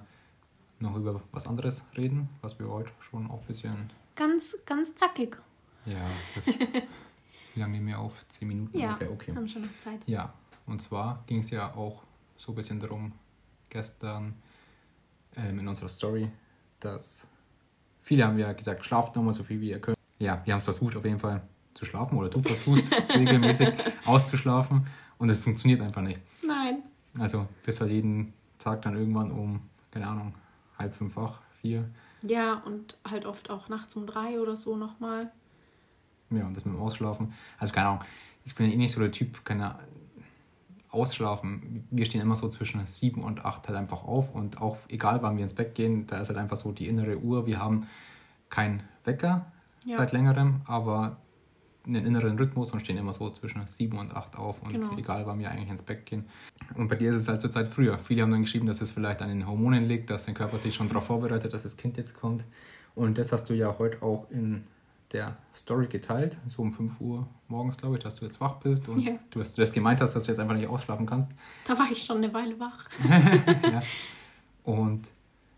noch 0.79 0.95
über 0.95 1.21
was 1.31 1.47
anderes 1.47 1.85
reden, 1.97 2.29
was 2.41 2.57
wir 2.59 2.69
heute 2.69 2.91
schon 2.99 3.29
auch 3.29 3.41
ein 3.41 3.47
bisschen 3.47 3.91
ganz, 4.15 4.57
ganz 4.65 4.95
zackig. 4.95 5.37
Ja, 5.85 6.07
das, 6.35 6.45
wie 6.47 6.83
lange 7.59 7.73
nehmen 7.73 7.87
wir 7.87 7.99
auf? 7.99 8.13
Zehn 8.27 8.47
Minuten? 8.47 8.77
Ja, 8.77 8.95
okay, 8.95 9.07
okay. 9.11 9.35
haben 9.35 9.47
schon 9.47 9.63
noch 9.63 9.77
Zeit. 9.79 9.99
Ja, 10.05 10.33
und 10.65 10.81
zwar 10.81 11.23
ging 11.25 11.39
es 11.39 11.49
ja 11.49 11.73
auch 11.73 12.03
so 12.37 12.51
ein 12.51 12.55
bisschen 12.55 12.79
darum, 12.79 13.11
gestern 13.69 14.35
ähm, 15.35 15.59
in 15.59 15.67
unserer 15.67 15.89
Story, 15.89 16.29
dass 16.79 17.27
viele 18.01 18.25
haben 18.25 18.37
ja 18.37 18.53
gesagt, 18.53 18.85
schlaft 18.85 19.15
nochmal 19.15 19.33
so 19.33 19.43
viel 19.43 19.59
wie 19.61 19.71
ihr 19.71 19.79
könnt. 19.79 19.97
Ja, 20.19 20.41
wir 20.45 20.53
haben 20.53 20.61
versucht 20.61 20.95
auf 20.95 21.05
jeden 21.05 21.19
Fall 21.19 21.41
zu 21.79 21.85
schlafen 21.85 22.17
oder 22.17 22.29
du 22.29 22.41
versuchst 22.41 22.93
regelmäßig 23.15 23.69
auszuschlafen 24.05 24.85
und 25.17 25.29
es 25.29 25.39
funktioniert 25.39 25.81
einfach 25.81 26.01
nicht. 26.01 26.19
Nein. 26.45 26.83
Also 27.17 27.47
bist 27.65 27.81
halt 27.81 27.91
jeden 27.91 28.33
Tag 28.59 28.81
dann 28.83 28.95
irgendwann 28.95 29.31
um, 29.31 29.61
keine 29.91 30.07
Ahnung, 30.07 30.35
halb 30.77 30.93
fünf 30.93 31.15
wach, 31.15 31.41
vier 31.61 31.85
ja, 32.21 32.55
und 32.65 32.97
halt 33.09 33.25
oft 33.25 33.49
auch 33.49 33.69
nachts 33.69 33.95
um 33.95 34.05
drei 34.05 34.41
oder 34.41 34.55
so 34.57 34.75
nochmal. 34.75 35.31
Ja, 36.31 36.45
und 36.45 36.53
das 36.55 36.65
mit 36.65 36.75
dem 36.75 36.81
Ausschlafen. 36.81 37.33
Also 37.57 37.73
keine 37.73 37.87
Ahnung, 37.87 38.03
ich 38.43 38.55
bin 38.55 38.67
ja 38.67 38.73
eh 38.73 38.77
nicht 38.77 38.91
so 38.91 38.99
der 38.99 39.11
Typ, 39.11 39.45
keine 39.45 39.79
Ausschlafen. 40.91 41.87
Wir 41.91 42.05
stehen 42.05 42.21
immer 42.21 42.35
so 42.35 42.49
zwischen 42.49 42.85
sieben 42.87 43.23
und 43.23 43.45
acht 43.45 43.67
halt 43.67 43.77
einfach 43.77 44.03
auf 44.03 44.33
und 44.33 44.61
auch 44.61 44.77
egal 44.89 45.21
wann 45.21 45.37
wir 45.37 45.43
ins 45.43 45.53
Bett 45.53 45.75
gehen, 45.75 46.07
da 46.07 46.17
ist 46.17 46.29
halt 46.29 46.37
einfach 46.37 46.57
so 46.57 46.71
die 46.71 46.87
innere 46.87 47.17
Uhr. 47.17 47.45
Wir 47.45 47.59
haben 47.59 47.87
kein 48.49 48.83
Wecker 49.05 49.45
Ja. 49.85 49.97
seit 49.97 50.11
längerem, 50.11 50.61
aber 50.65 51.17
einen 51.85 52.05
inneren 52.05 52.37
Rhythmus 52.37 52.71
und 52.71 52.79
stehen 52.81 52.97
immer 52.97 53.13
so 53.13 53.29
zwischen 53.31 53.65
sieben 53.67 53.97
und 53.97 54.15
acht 54.15 54.35
auf 54.37 54.61
und 54.61 54.73
Genau. 54.73 54.97
egal, 54.97 55.25
wann 55.25 55.39
wir 55.39 55.49
eigentlich 55.49 55.69
ins 55.69 55.81
Bett 55.81 56.05
gehen. 56.05 56.23
Und 56.75 56.87
bei 56.89 56.95
dir 56.95 57.09
ist 57.15 57.21
es 57.23 57.27
halt 57.27 57.41
zur 57.41 57.51
Zeit 57.51 57.67
früher. 57.69 57.97
Viele 57.99 58.21
haben 58.21 58.31
dann 58.31 58.41
geschrieben, 58.41 58.67
dass 58.67 58.81
es 58.81 58.91
vielleicht 58.91 59.21
an 59.21 59.29
den 59.29 59.47
Hormonen 59.47 59.85
liegt, 59.87 60.09
dass 60.09 60.25
dein 60.25 60.35
Körper 60.35 60.57
sich 60.57 60.75
schon 60.75 60.87
darauf 60.87 61.05
vorbereitet, 61.05 61.53
dass 61.53 61.63
das 61.63 61.77
Kind 61.77 61.97
jetzt 61.97 62.13
kommt. 62.19 62.43
Und 62.95 63.17
das 63.17 63.31
hast 63.31 63.49
du 63.49 63.53
ja 63.53 63.75
heute 63.79 64.01
auch 64.03 64.29
in 64.29 64.65
der 65.13 65.37
Story 65.55 65.87
geteilt, 65.87 66.37
so 66.47 66.61
um 66.61 66.71
5 66.71 66.99
Uhr 67.01 67.25
morgens, 67.47 67.77
glaube 67.77 67.95
ich, 67.97 68.03
dass 68.03 68.15
du 68.17 68.25
jetzt 68.25 68.39
wach 68.41 68.55
bist 68.57 68.87
und 68.89 68.99
Ja. 68.99 69.13
du, 69.31 69.39
hast, 69.39 69.57
du 69.57 69.61
das 69.61 69.71
gemeint 69.71 70.01
hast, 70.01 70.13
dass 70.15 70.25
du 70.25 70.31
jetzt 70.31 70.39
einfach 70.39 70.53
nicht 70.55 70.67
ausschlafen 70.67 71.05
kannst. 71.07 71.31
Da 71.65 71.77
war 71.79 71.87
ich 71.91 72.03
schon 72.03 72.17
eine 72.17 72.31
Weile 72.33 72.59
wach. 72.59 72.87
ja. 73.63 73.81
Und 74.63 75.07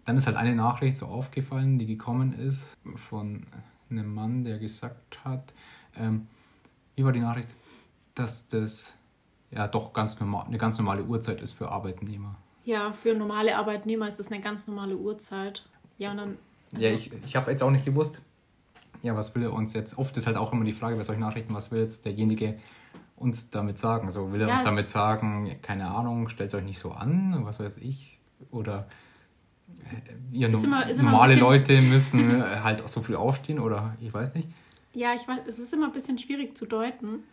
dann 0.05 0.15
ist 0.17 0.27
halt 0.27 0.37
eine 0.37 0.55
Nachricht 0.55 0.97
so 0.97 1.07
aufgefallen, 1.07 1.77
die 1.77 1.85
gekommen 1.85 2.33
ist 2.33 2.77
von 2.95 3.45
einem 3.89 4.13
Mann, 4.13 4.43
der 4.45 4.57
gesagt 4.57 5.19
hat, 5.25 5.53
ähm, 5.97 6.27
wie 6.95 7.03
war 7.05 7.11
die 7.11 7.19
Nachricht, 7.19 7.49
dass 8.15 8.47
das 8.47 8.93
ja 9.51 9.67
doch 9.67 9.93
ganz 9.93 10.19
normal, 10.19 10.45
eine 10.47 10.57
ganz 10.57 10.77
normale 10.77 11.03
Uhrzeit 11.03 11.41
ist 11.41 11.53
für 11.53 11.69
Arbeitnehmer. 11.69 12.35
Ja, 12.63 12.93
für 12.93 13.13
normale 13.15 13.55
Arbeitnehmer 13.57 14.07
ist 14.07 14.19
das 14.19 14.31
eine 14.31 14.41
ganz 14.41 14.67
normale 14.67 14.95
Uhrzeit. 14.95 15.65
Ja, 15.97 16.11
und 16.11 16.17
dann. 16.17 16.37
also- 16.73 16.85
Ja, 16.85 16.93
ich, 16.93 17.11
ich 17.25 17.35
habe 17.35 17.51
jetzt 17.51 17.63
auch 17.63 17.71
nicht 17.71 17.85
gewusst, 17.85 18.21
ja, 19.01 19.15
was 19.15 19.33
will 19.35 19.43
er 19.43 19.53
uns 19.53 19.73
jetzt, 19.73 19.97
oft 19.97 20.15
ist 20.17 20.27
halt 20.27 20.37
auch 20.37 20.53
immer 20.53 20.63
die 20.63 20.71
Frage 20.73 20.95
bei 20.95 21.03
solchen 21.03 21.21
Nachrichten, 21.21 21.53
was 21.53 21.71
will 21.71 21.81
jetzt 21.81 22.05
derjenige 22.05 22.55
uns 23.15 23.49
damit 23.49 23.77
sagen? 23.79 24.09
So, 24.11 24.31
will 24.31 24.41
er 24.41 24.47
Ja, 24.47 24.53
uns 24.55 24.63
damit 24.63 24.87
sagen, 24.87 25.55
keine 25.61 25.89
Ahnung, 25.89 26.29
stellt 26.29 26.53
euch 26.53 26.63
nicht 26.63 26.79
so 26.79 26.91
an, 26.91 27.39
was 27.45 27.59
weiß 27.59 27.77
ich, 27.77 28.19
oder 28.51 28.87
äh, 29.79 30.35
ihr 30.37 30.49
no- 30.49 30.59
immer- 30.63 30.85
normale 30.93 31.35
Leute 31.35 31.81
müssen 31.81 32.41
äh, 32.41 32.59
halt 32.61 32.87
so 32.87 33.01
früh 33.01 33.15
aufstehen 33.15 33.59
oder 33.59 33.95
ich 33.99 34.13
weiß 34.13 34.35
nicht. 34.35 34.47
Ja, 34.93 35.13
ich 35.15 35.27
weiß, 35.27 35.39
es 35.47 35.59
ist 35.59 35.73
immer 35.73 35.85
ein 35.87 35.91
bisschen 35.93 36.17
schwierig 36.17 36.57
zu 36.57 36.65
deuten, 36.65 37.23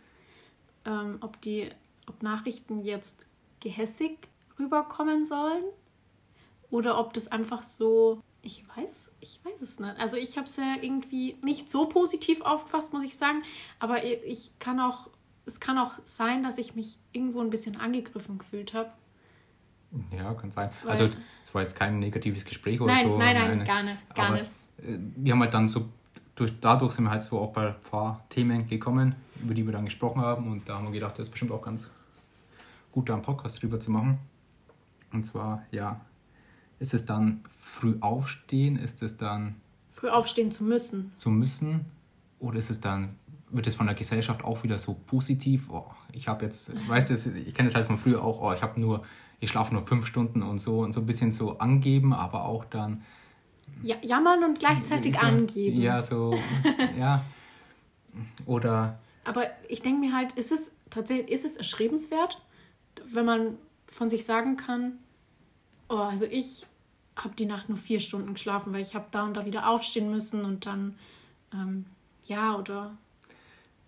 ähm, 0.85 1.17
ob 1.21 1.39
die, 1.41 1.69
ob 2.07 2.23
Nachrichten 2.23 2.81
jetzt 2.83 3.27
gehässig 3.59 4.17
rüberkommen 4.57 5.25
sollen 5.25 5.63
oder 6.71 6.97
ob 6.99 7.13
das 7.13 7.27
einfach 7.27 7.63
so, 7.63 8.21
ich 8.41 8.63
weiß, 8.77 9.11
ich 9.19 9.39
weiß 9.43 9.61
es 9.61 9.79
nicht. 9.79 9.97
Also 9.99 10.15
ich 10.15 10.37
habe 10.37 10.45
es 10.47 10.55
ja 10.55 10.75
irgendwie 10.81 11.35
nicht 11.41 11.67
so 11.69 11.87
positiv 11.87 12.41
aufgefasst, 12.41 12.93
muss 12.93 13.03
ich 13.03 13.17
sagen, 13.17 13.43
aber 13.79 14.03
ich- 14.05 14.51
kann 14.59 14.79
auch, 14.79 15.09
es 15.45 15.59
kann 15.59 15.77
auch 15.77 15.93
sein, 16.05 16.43
dass 16.43 16.57
ich 16.57 16.75
mich 16.75 16.97
irgendwo 17.11 17.41
ein 17.41 17.49
bisschen 17.49 17.75
angegriffen 17.77 18.37
gefühlt 18.37 18.73
habe. 18.73 18.91
Ja, 20.15 20.33
kann 20.35 20.51
sein. 20.51 20.69
Weil- 20.83 20.91
also 20.91 21.09
es 21.43 21.53
war 21.53 21.63
jetzt 21.63 21.75
kein 21.75 21.99
negatives 21.99 22.45
Gespräch 22.45 22.79
oder 22.79 22.93
Nein, 22.93 23.05
so. 23.07 23.17
nein, 23.17 23.35
nein, 23.35 23.65
gar 23.65 23.83
nicht, 23.83 24.15
gar 24.15 24.27
aber, 24.27 24.39
nicht. 24.39 24.51
äh, 24.77 24.97
Wir 25.17 25.33
haben 25.33 25.41
halt 25.41 25.53
dann 25.53 25.67
so, 25.67 25.89
durch, 26.39 26.53
dadurch 26.61 26.93
sind 26.93 27.05
wir 27.05 27.11
halt 27.11 27.23
so 27.23 27.39
auch 27.39 27.51
bei 27.51 27.67
ein 27.67 27.81
paar 27.89 28.23
Themen 28.29 28.67
gekommen, 28.67 29.15
über 29.43 29.53
die 29.53 29.65
wir 29.65 29.73
dann 29.73 29.85
gesprochen 29.85 30.21
haben 30.21 30.49
und 30.49 30.67
da 30.67 30.75
haben 30.75 30.85
wir 30.85 30.91
gedacht, 30.91 31.19
das 31.19 31.27
ist 31.27 31.31
bestimmt 31.31 31.51
auch 31.51 31.61
ganz 31.61 31.89
gut, 32.91 33.09
da 33.09 33.13
einen 33.13 33.21
Podcast 33.23 33.61
drüber 33.61 33.79
zu 33.79 33.91
machen. 33.91 34.19
Und 35.11 35.25
zwar, 35.25 35.63
ja, 35.71 35.99
ist 36.79 36.93
es 36.93 37.05
dann 37.05 37.41
früh 37.59 37.95
aufstehen, 37.99 38.77
ist 38.77 39.01
es 39.01 39.17
dann 39.17 39.55
Früh 39.91 40.09
aufstehen 40.09 40.49
zu 40.49 40.63
müssen. 40.63 41.11
zu 41.15 41.29
müssen 41.29 41.85
oder 42.39 42.57
ist 42.57 42.69
es 42.69 42.79
dann, 42.79 43.15
wird 43.49 43.67
es 43.67 43.75
von 43.75 43.87
der 43.87 43.95
Gesellschaft 43.95 44.43
auch 44.43 44.63
wieder 44.63 44.77
so 44.77 44.93
positiv, 44.93 45.69
oh, 45.69 45.91
ich 46.13 46.27
habe 46.27 46.45
jetzt, 46.45 46.71
weißt 46.87 47.09
du, 47.09 47.37
ich 47.37 47.53
kenne 47.53 47.67
es 47.67 47.75
halt 47.75 47.85
von 47.85 47.97
früher 47.97 48.23
auch, 48.23 48.41
oh, 48.41 48.53
ich 48.53 48.61
habe 48.61 48.79
nur, 48.79 49.03
ich 49.41 49.49
schlafe 49.49 49.73
nur 49.73 49.85
fünf 49.85 50.05
Stunden 50.05 50.41
und 50.41 50.59
so 50.59 50.79
und 50.79 50.93
so 50.93 51.01
ein 51.01 51.05
bisschen 51.05 51.31
so 51.31 51.57
angeben, 51.59 52.13
aber 52.13 52.45
auch 52.45 52.63
dann 52.65 53.03
Ja, 53.83 53.95
jammern 54.01 54.43
und 54.43 54.59
gleichzeitig 54.59 55.15
so, 55.15 55.25
angeben. 55.25 55.81
Ja, 55.81 56.01
so, 56.01 56.37
ja. 56.97 57.23
Oder, 58.45 58.99
Aber 59.23 59.47
ich 59.67 59.81
denke 59.81 59.99
mir 59.99 60.13
halt, 60.13 60.33
ist 60.33 60.51
es 60.51 60.71
tatsächlich, 60.89 61.29
ist 61.29 61.45
es 61.45 61.57
erstrebenswert, 61.57 62.41
wenn 63.11 63.25
man 63.25 63.57
von 63.87 64.09
sich 64.09 64.25
sagen 64.25 64.57
kann, 64.57 64.93
oh, 65.87 65.95
also 65.95 66.25
ich 66.25 66.65
habe 67.15 67.35
die 67.35 67.45
Nacht 67.45 67.69
nur 67.69 67.77
vier 67.77 67.99
Stunden 67.99 68.33
geschlafen, 68.33 68.73
weil 68.73 68.81
ich 68.81 68.95
habe 68.95 69.05
da 69.11 69.23
und 69.23 69.35
da 69.35 69.45
wieder 69.45 69.69
aufstehen 69.69 70.09
müssen 70.09 70.45
und 70.45 70.65
dann, 70.65 70.95
ähm, 71.53 71.85
ja, 72.25 72.55
oder 72.55 72.97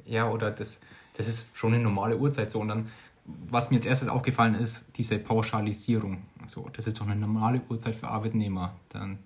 ja, 0.05 0.29
oder 0.29 0.51
das, 0.51 0.81
das 1.15 1.27
ist 1.27 1.47
schon 1.53 1.73
eine 1.73 1.83
normale 1.83 2.17
Uhrzeit 2.17 2.51
so. 2.51 2.59
Und 2.59 2.69
dann, 2.69 2.89
was 3.25 3.69
mir 3.69 3.77
als 3.77 3.85
erstes 3.85 4.07
aufgefallen 4.07 4.55
ist, 4.55 4.85
diese 4.97 5.19
Pauschalisierung. 5.19 6.23
So, 6.47 6.69
das 6.73 6.87
ist 6.87 6.99
doch 6.99 7.07
eine 7.07 7.15
normale 7.15 7.61
Uhrzeit 7.69 7.95
für 7.95 8.07
Arbeitnehmer. 8.07 8.75
Dann 8.89 9.19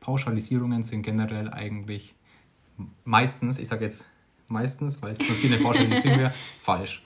Pauschalisierungen 0.00 0.82
sind 0.84 1.02
generell 1.02 1.50
eigentlich 1.50 2.14
meistens, 3.04 3.58
ich 3.58 3.68
sage 3.68 3.84
jetzt 3.84 4.06
meistens, 4.48 5.00
weil 5.02 5.12
es 5.12 5.18
sonst 5.18 5.42
wie 5.42 5.46
eine 5.48 5.58
Pauschalisierung 5.58 6.18
wäre, 6.18 6.34
falsch. 6.60 7.02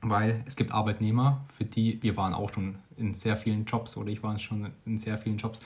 Weil 0.00 0.42
es 0.46 0.56
gibt 0.56 0.72
Arbeitnehmer, 0.72 1.44
für 1.56 1.64
die, 1.64 2.02
wir 2.02 2.16
waren 2.16 2.34
auch 2.34 2.52
schon 2.52 2.76
in 2.96 3.14
sehr 3.14 3.36
vielen 3.36 3.64
Jobs 3.64 3.96
oder 3.96 4.10
ich 4.10 4.22
war 4.22 4.38
schon 4.38 4.70
in 4.84 4.98
sehr 4.98 5.18
vielen 5.18 5.38
Jobs. 5.38 5.60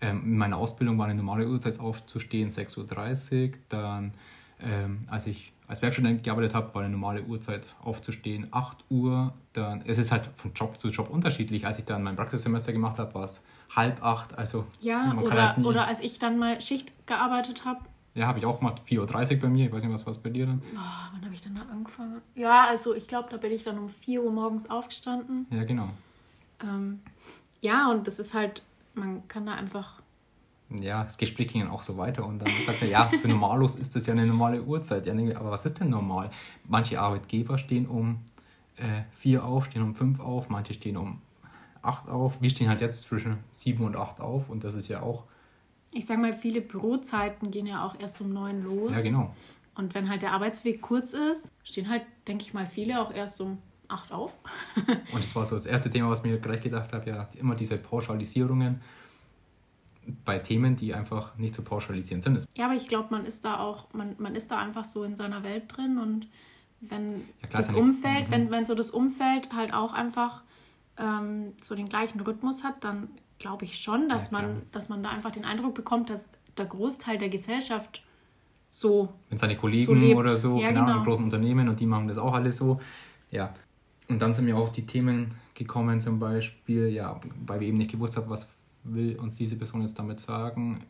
Ähm, 0.00 0.22
in 0.24 0.38
meiner 0.38 0.58
Ausbildung 0.58 0.98
war 0.98 1.06
eine 1.06 1.14
normale 1.14 1.48
Uhrzeit 1.48 1.80
aufzustehen, 1.80 2.50
6.30 2.50 3.48
Uhr. 3.48 3.58
Dann, 3.68 4.14
ähm, 4.60 5.04
als 5.08 5.26
ich 5.26 5.52
als 5.68 5.82
Werkstudent 5.82 6.24
gearbeitet 6.24 6.54
habe, 6.54 6.74
war 6.74 6.82
eine 6.82 6.90
normale 6.90 7.22
Uhrzeit 7.22 7.66
aufzustehen, 7.82 8.48
8 8.50 8.84
Uhr. 8.88 9.34
Dann, 9.52 9.82
es 9.86 9.98
ist 9.98 10.10
halt 10.10 10.28
von 10.36 10.52
Job 10.54 10.78
zu 10.78 10.88
Job 10.88 11.10
unterschiedlich. 11.10 11.66
Als 11.66 11.78
ich 11.78 11.84
dann 11.84 12.02
mein 12.02 12.16
Praxissemester 12.16 12.72
gemacht 12.72 12.98
habe, 12.98 13.14
war 13.14 13.24
es 13.24 13.42
halb 13.76 14.02
acht. 14.02 14.36
Also 14.36 14.64
ja, 14.80 15.14
oder, 15.20 15.56
halt 15.56 15.64
oder 15.64 15.86
als 15.86 16.00
ich 16.00 16.18
dann 16.18 16.38
mal 16.38 16.60
Schicht 16.60 16.92
gearbeitet 17.06 17.64
habe, 17.64 17.80
ja, 18.14 18.26
habe 18.26 18.40
ich 18.40 18.46
auch 18.46 18.58
gemacht, 18.58 18.82
4.30 18.88 19.34
Uhr 19.34 19.40
bei 19.42 19.48
mir. 19.48 19.66
Ich 19.66 19.72
weiß 19.72 19.84
nicht, 19.84 19.92
was 19.92 20.04
war 20.04 20.14
bei 20.14 20.30
dir 20.30 20.46
dann? 20.46 20.60
oh, 20.74 20.78
wann 21.12 21.24
habe 21.24 21.34
ich 21.34 21.40
dann 21.40 21.54
da 21.54 21.62
angefangen? 21.70 22.20
Ja, 22.34 22.64
also 22.66 22.92
ich 22.92 23.06
glaube, 23.06 23.28
da 23.30 23.36
bin 23.36 23.52
ich 23.52 23.62
dann 23.62 23.78
um 23.78 23.88
4 23.88 24.24
Uhr 24.24 24.32
morgens 24.32 24.68
aufgestanden. 24.68 25.46
Ja, 25.50 25.62
genau. 25.62 25.90
Ähm, 26.60 27.00
ja, 27.60 27.88
und 27.90 28.08
das 28.08 28.18
ist 28.18 28.34
halt, 28.34 28.64
man 28.94 29.28
kann 29.28 29.46
da 29.46 29.54
einfach 29.54 29.97
ja, 30.70 31.04
das 31.04 31.16
Gespräch 31.16 31.48
ging 31.48 31.62
dann 31.62 31.70
auch 31.70 31.82
so 31.82 31.96
weiter 31.96 32.26
und 32.26 32.40
dann 32.40 32.48
sagt 32.66 32.82
er, 32.82 32.88
ja, 32.88 33.08
für 33.08 33.28
Normalos 33.28 33.76
ist 33.76 33.96
das 33.96 34.06
ja 34.06 34.12
eine 34.12 34.26
normale 34.26 34.62
Uhrzeit. 34.62 35.06
Ja, 35.06 35.14
aber 35.38 35.50
was 35.50 35.64
ist 35.64 35.80
denn 35.80 35.90
normal? 35.90 36.30
Manche 36.66 37.00
Arbeitgeber 37.00 37.56
stehen 37.56 37.86
um 37.86 38.20
äh, 38.76 39.02
vier 39.12 39.44
auf, 39.44 39.66
stehen 39.66 39.82
um 39.82 39.94
fünf 39.94 40.20
auf, 40.20 40.50
manche 40.50 40.74
stehen 40.74 40.96
um 40.96 41.22
acht 41.80 42.08
auf. 42.08 42.40
Wir 42.42 42.50
stehen 42.50 42.68
halt 42.68 42.80
jetzt 42.80 43.04
zwischen 43.04 43.38
sieben 43.50 43.84
und 43.84 43.96
acht 43.96 44.20
auf 44.20 44.50
und 44.50 44.62
das 44.62 44.74
ist 44.74 44.88
ja 44.88 45.00
auch, 45.02 45.24
Ich 45.92 46.04
sag 46.04 46.18
mal, 46.18 46.34
viele 46.34 46.60
Bürozeiten 46.60 47.50
gehen 47.50 47.66
ja 47.66 47.86
auch 47.86 47.98
erst 47.98 48.20
um 48.20 48.32
neun 48.32 48.62
los. 48.62 48.92
ja 48.92 49.00
genau. 49.00 49.34
Und 49.74 49.94
wenn 49.94 50.08
halt 50.08 50.22
der 50.22 50.32
Arbeitsweg 50.32 50.82
kurz 50.82 51.12
ist, 51.12 51.52
stehen 51.62 51.88
halt, 51.88 52.02
denke 52.26 52.44
ich 52.44 52.52
mal, 52.52 52.66
viele 52.66 53.00
auch 53.00 53.12
erst 53.14 53.40
um 53.40 53.58
acht 53.86 54.10
auf. 54.10 54.32
Und 55.12 55.22
das 55.22 55.34
war 55.36 55.44
so 55.44 55.54
das 55.54 55.66
erste 55.66 55.88
Thema, 55.88 56.10
was 56.10 56.24
mir 56.24 56.36
gleich 56.38 56.60
gedacht 56.60 56.92
habe, 56.92 57.08
ja, 57.08 57.28
immer 57.38 57.54
diese 57.54 57.78
Pauschalisierungen 57.78 58.80
bei 60.24 60.38
Themen, 60.38 60.76
die 60.76 60.94
einfach 60.94 61.36
nicht 61.36 61.54
zu 61.54 61.62
pauschalisieren 61.62 62.20
sind. 62.20 62.46
Ja, 62.56 62.66
aber 62.66 62.74
ich 62.74 62.88
glaube, 62.88 63.08
man 63.10 63.24
ist 63.26 63.44
da 63.44 63.58
auch, 63.60 63.92
man, 63.92 64.14
man 64.18 64.34
ist 64.34 64.50
da 64.50 64.58
einfach 64.58 64.84
so 64.84 65.04
in 65.04 65.16
seiner 65.16 65.42
Welt 65.44 65.64
drin 65.68 65.98
und 65.98 66.28
wenn 66.80 67.16
Ja, 67.42 67.48
klar, 67.48 67.62
das 67.62 67.72
Umfeld, 67.72 68.28
Mhm. 68.28 68.32
wenn, 68.32 68.50
wenn 68.50 68.66
so 68.66 68.74
das 68.74 68.90
Umfeld 68.90 69.52
halt 69.52 69.72
auch 69.74 69.92
einfach 69.92 70.42
ähm, 70.96 71.52
so 71.62 71.74
den 71.74 71.88
gleichen 71.88 72.20
Rhythmus 72.20 72.64
hat, 72.64 72.82
dann 72.84 73.08
glaube 73.38 73.64
ich 73.64 73.78
schon, 73.78 74.08
dass 74.08 74.30
Ja, 74.30 74.40
man, 74.40 74.62
dass 74.72 74.88
man 74.88 75.02
da 75.02 75.10
einfach 75.10 75.30
den 75.30 75.44
Eindruck 75.44 75.74
bekommt, 75.74 76.10
dass 76.10 76.26
der 76.56 76.66
Großteil 76.66 77.18
der 77.18 77.28
Gesellschaft 77.28 78.02
so 78.70 79.08
Wenn 79.28 79.38
seine 79.38 79.56
Kollegen 79.56 80.12
So 80.12 80.16
oder 80.16 80.36
so, 80.36 80.58
Ja, 80.60 80.70
genau, 80.70 80.84
genau. 80.86 80.98
in 80.98 81.04
großen 81.04 81.24
Unternehmen 81.24 81.68
und 81.68 81.80
die 81.80 81.86
machen 81.86 82.08
das 82.08 82.18
auch 82.18 82.34
alle 82.34 82.52
so. 82.52 82.80
Ja. 83.30 83.54
Und 84.08 84.20
dann 84.22 84.32
sind 84.32 84.44
mir 84.46 84.56
auch 84.56 84.70
die 84.70 84.86
Themen 84.86 85.34
gekommen, 85.54 86.00
zum 86.00 86.18
Beispiel, 86.18 86.88
ja, 86.88 87.20
weil 87.46 87.60
wir 87.60 87.68
eben 87.68 87.78
nicht 87.78 87.90
gewusst 87.90 88.16
haben, 88.16 88.28
was 88.30 88.48
will 88.94 89.16
uns 89.18 89.36
diese 89.36 89.56
Person 89.56 89.82
jetzt 89.82 89.98
damit 89.98 90.20
sagen. 90.20 90.84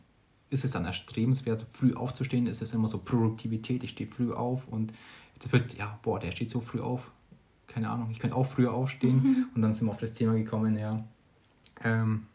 Ist 0.49 0.65
es 0.65 0.71
dann 0.71 0.85
erstrebenswert, 0.85 1.65
früh 1.71 1.93
aufzustehen? 1.93 2.47
Ist 2.47 2.61
es 2.61 2.73
immer 2.73 2.87
so 2.87 2.97
Produktivität, 2.97 3.83
ich 3.83 3.91
stehe 3.91 4.09
früh 4.09 4.31
auf 4.33 4.67
und 4.67 4.93
es 5.39 5.51
wird, 5.51 5.77
ja, 5.77 5.99
boah, 6.01 6.19
der 6.19 6.31
steht 6.31 6.49
so 6.49 6.59
früh 6.59 6.81
auf. 6.81 7.11
Keine 7.67 7.89
Ahnung, 7.89 8.09
ich 8.11 8.19
könnte 8.19 8.35
auch 8.35 8.45
früher 8.45 8.73
aufstehen. 8.73 9.49
Und 9.55 9.61
dann 9.61 9.73
sind 9.73 9.87
wir 9.87 9.91
auf 9.91 9.99
das 9.99 10.13
Thema 10.13 10.33
gekommen, 10.33 10.77
ja, 10.77 11.03
ähm, 11.83 12.25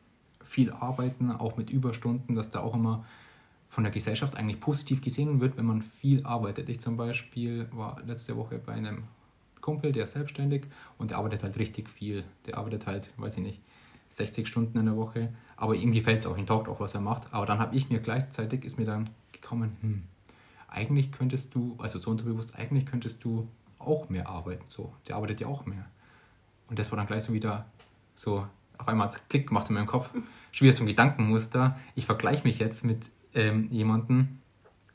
viel 0.44 0.71
arbeiten, 0.71 1.30
auch 1.30 1.56
mit 1.56 1.71
Überstunden, 1.71 2.35
dass 2.35 2.50
da 2.50 2.61
auch 2.61 2.75
immer 2.75 3.04
von 3.68 3.83
der 3.83 3.92
Gesellschaft 3.92 4.37
eigentlich 4.37 4.61
positiv 4.61 5.00
gesehen 5.02 5.40
wird, 5.40 5.56
wenn 5.56 5.66
man 5.66 5.83
viel 5.83 6.25
arbeitet. 6.25 6.68
Ich 6.68 6.78
zum 6.80 6.97
Beispiel 6.97 7.66
war 7.73 8.00
letzte 8.06 8.37
Woche 8.37 8.59
bei 8.59 8.73
einem 8.73 9.02
Kumpel, 9.61 9.90
der 9.90 10.04
ist 10.04 10.12
selbstständig 10.12 10.66
und 10.97 11.11
der 11.11 11.18
arbeitet 11.18 11.42
halt 11.42 11.59
richtig 11.59 11.90
viel. 11.90 12.23
Der 12.47 12.56
arbeitet 12.56 12.87
halt, 12.87 13.11
weiß 13.16 13.38
ich 13.38 13.42
nicht, 13.42 13.61
60 14.11 14.47
Stunden 14.47 14.78
in 14.78 14.87
der 14.87 14.97
Woche, 14.97 15.33
aber 15.57 15.75
ihm 15.75 15.93
gefällt 15.93 16.21
es 16.21 16.27
auch, 16.27 16.37
ihm 16.37 16.47
taugt 16.47 16.69
auch, 16.69 16.81
was 16.81 16.95
er 16.95 17.01
macht. 17.01 17.33
Aber 17.33 17.47
dann 17.47 17.59
habe 17.59 17.77
ich 17.77 17.91
mir 17.91 18.01
gleichzeitig, 18.01 18.65
ist 18.65 18.79
mir 18.79 18.87
dann 18.87 19.11
gekommen, 19.33 19.77
hm, 19.81 20.03
eigentlich 20.69 21.13
könntest 21.13 21.55
du, 21.55 21.77
also 21.79 21.99
so 21.99 22.11
unterbewusst, 22.11 22.57
eigentlich 22.57 22.87
könntest 22.87 23.25
du 23.25 23.49
auch 23.79 24.09
mehr 24.09 24.29
arbeiten. 24.29 24.65
So, 24.69 24.93
der 25.07 25.17
arbeitet 25.17 25.41
ja 25.41 25.47
auch 25.47 25.67
mehr. 25.67 25.85
Und 26.69 26.79
das 26.79 26.91
war 26.91 26.97
dann 26.97 27.07
gleich 27.07 27.25
so 27.25 27.33
wieder 27.33 27.67
so, 28.15 28.47
auf 28.79 28.89
einmal 28.89 29.09
hat 29.09 29.15
es 29.15 29.29
Klick 29.29 29.49
gemacht 29.49 29.69
in 29.69 29.75
meinem 29.75 29.87
Kopf. 29.87 30.11
Schon 30.53 30.67
wieder 30.67 30.73
so 30.77 30.83
ein 30.83 30.87
Gedankenmuster. 30.87 31.79
Ich 31.95 32.07
vergleiche 32.07 32.45
mich 32.45 32.59
jetzt 32.59 32.85
mit 32.85 33.07
ähm, 33.35 33.69
jemandem, 33.71 34.39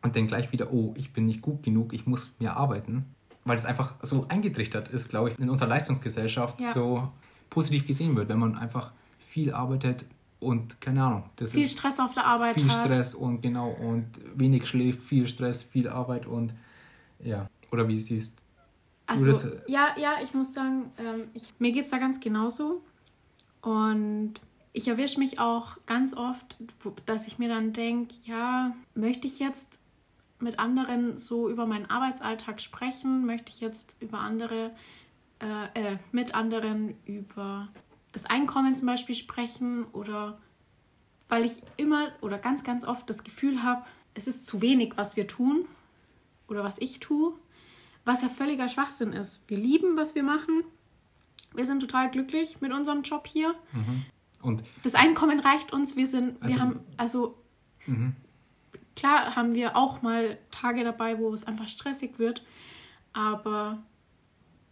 und 0.01 0.15
denke 0.15 0.29
gleich 0.29 0.51
wieder, 0.51 0.71
oh, 0.71 0.93
ich 0.97 1.13
bin 1.13 1.25
nicht 1.25 1.41
gut 1.41 1.63
genug, 1.63 1.93
ich 1.93 2.05
muss 2.05 2.31
mehr 2.39 2.55
arbeiten. 2.55 3.05
Weil 3.45 3.57
es 3.57 3.65
einfach 3.65 3.95
so 4.01 4.25
eingetrichtert 4.29 4.87
ist, 4.89 5.09
glaube 5.09 5.29
ich, 5.29 5.39
in 5.39 5.49
unserer 5.49 5.69
Leistungsgesellschaft 5.69 6.61
Ja. 6.61 6.73
so 6.73 7.11
positiv 7.49 7.85
gesehen 7.85 8.15
wird, 8.15 8.29
wenn 8.29 8.39
man 8.39 8.57
einfach 8.57 8.91
viel 9.19 9.53
arbeitet 9.53 10.05
und 10.39 10.79
keine 10.81 11.03
Ahnung. 11.03 11.29
Das 11.35 11.51
Viel 11.51 11.67
Stress 11.67 11.99
auf 11.99 12.13
der 12.13 12.25
Arbeit 12.25 12.55
viel 12.55 12.69
hat. 12.69 12.85
Stress 12.85 13.15
und 13.15 13.41
genau 13.41 13.71
und 13.71 14.07
wenig 14.35 14.67
schläft, 14.67 15.03
viel 15.03 15.27
Stress, 15.27 15.61
viel 15.63 15.87
Arbeit 15.89 16.25
und 16.25 16.53
ja. 17.23 17.47
Oder 17.71 17.87
wie 17.87 17.99
siehst 17.99 18.39
Also, 19.05 19.25
das- 19.27 19.47
ja, 19.67 19.89
ja, 19.97 20.15
ich 20.23 20.33
muss 20.33 20.53
sagen, 20.53 20.91
ähm, 20.97 21.23
ich, 21.33 21.53
mir 21.59 21.71
geht 21.71 21.85
es 21.85 21.89
da 21.91 21.97
ganz 21.97 22.19
genauso. 22.19 22.81
Und 23.61 24.35
ich 24.71 24.87
erwische 24.87 25.19
mich 25.19 25.39
auch 25.39 25.77
ganz 25.85 26.13
oft, 26.13 26.57
dass 27.05 27.27
ich 27.27 27.37
mir 27.39 27.49
dann 27.49 27.73
denke, 27.73 28.15
ja, 28.23 28.75
möchte 28.95 29.27
ich 29.27 29.39
jetzt 29.39 29.79
mit 30.39 30.57
anderen 30.59 31.17
so 31.17 31.49
über 31.49 31.65
meinen 31.65 31.89
Arbeitsalltag 31.89 32.61
sprechen? 32.61 33.25
Möchte 33.25 33.51
ich 33.51 33.59
jetzt 33.59 33.97
über 34.01 34.19
andere, 34.19 34.71
äh, 35.41 35.93
äh, 35.93 35.97
mit 36.11 36.33
anderen 36.33 36.95
über 37.05 37.67
das 38.11 38.25
Einkommen 38.25 38.75
zum 38.75 38.87
Beispiel 38.87 39.15
sprechen? 39.15 39.85
Oder 39.93 40.39
weil 41.27 41.45
ich 41.45 41.61
immer 41.77 42.11
oder 42.21 42.37
ganz, 42.37 42.63
ganz 42.63 42.83
oft 42.83 43.09
das 43.09 43.23
Gefühl 43.23 43.61
habe, 43.63 43.83
es 44.15 44.27
ist 44.27 44.45
zu 44.47 44.61
wenig, 44.61 44.93
was 44.97 45.15
wir 45.15 45.27
tun 45.27 45.65
oder 46.47 46.63
was 46.63 46.77
ich 46.79 46.99
tue, 46.99 47.33
was 48.05 48.21
ja 48.23 48.29
völliger 48.29 48.67
Schwachsinn 48.67 49.13
ist. 49.13 49.47
Wir 49.47 49.57
lieben, 49.57 49.95
was 49.97 50.15
wir 50.15 50.23
machen. 50.23 50.63
Wir 51.53 51.65
sind 51.65 51.79
total 51.81 52.09
glücklich 52.09 52.59
mit 52.61 52.71
unserem 52.73 53.03
Job 53.03 53.27
hier. 53.27 53.53
und 54.41 54.63
Das 54.83 54.95
Einkommen 54.95 55.39
reicht 55.39 55.71
uns. 55.73 55.95
Wir 55.95 56.07
sind, 56.07 56.41
Also- 56.41 56.55
wir 56.55 56.61
haben, 56.61 56.79
also 56.97 57.37
klar 58.95 59.35
haben 59.35 59.53
wir 59.53 59.75
auch 59.75 60.01
mal 60.01 60.37
Tage 60.51 60.83
dabei, 60.83 61.19
wo 61.19 61.33
es 61.33 61.43
einfach 61.45 61.67
stressig 61.67 62.17
wird, 62.19 62.43
aber 63.13 63.79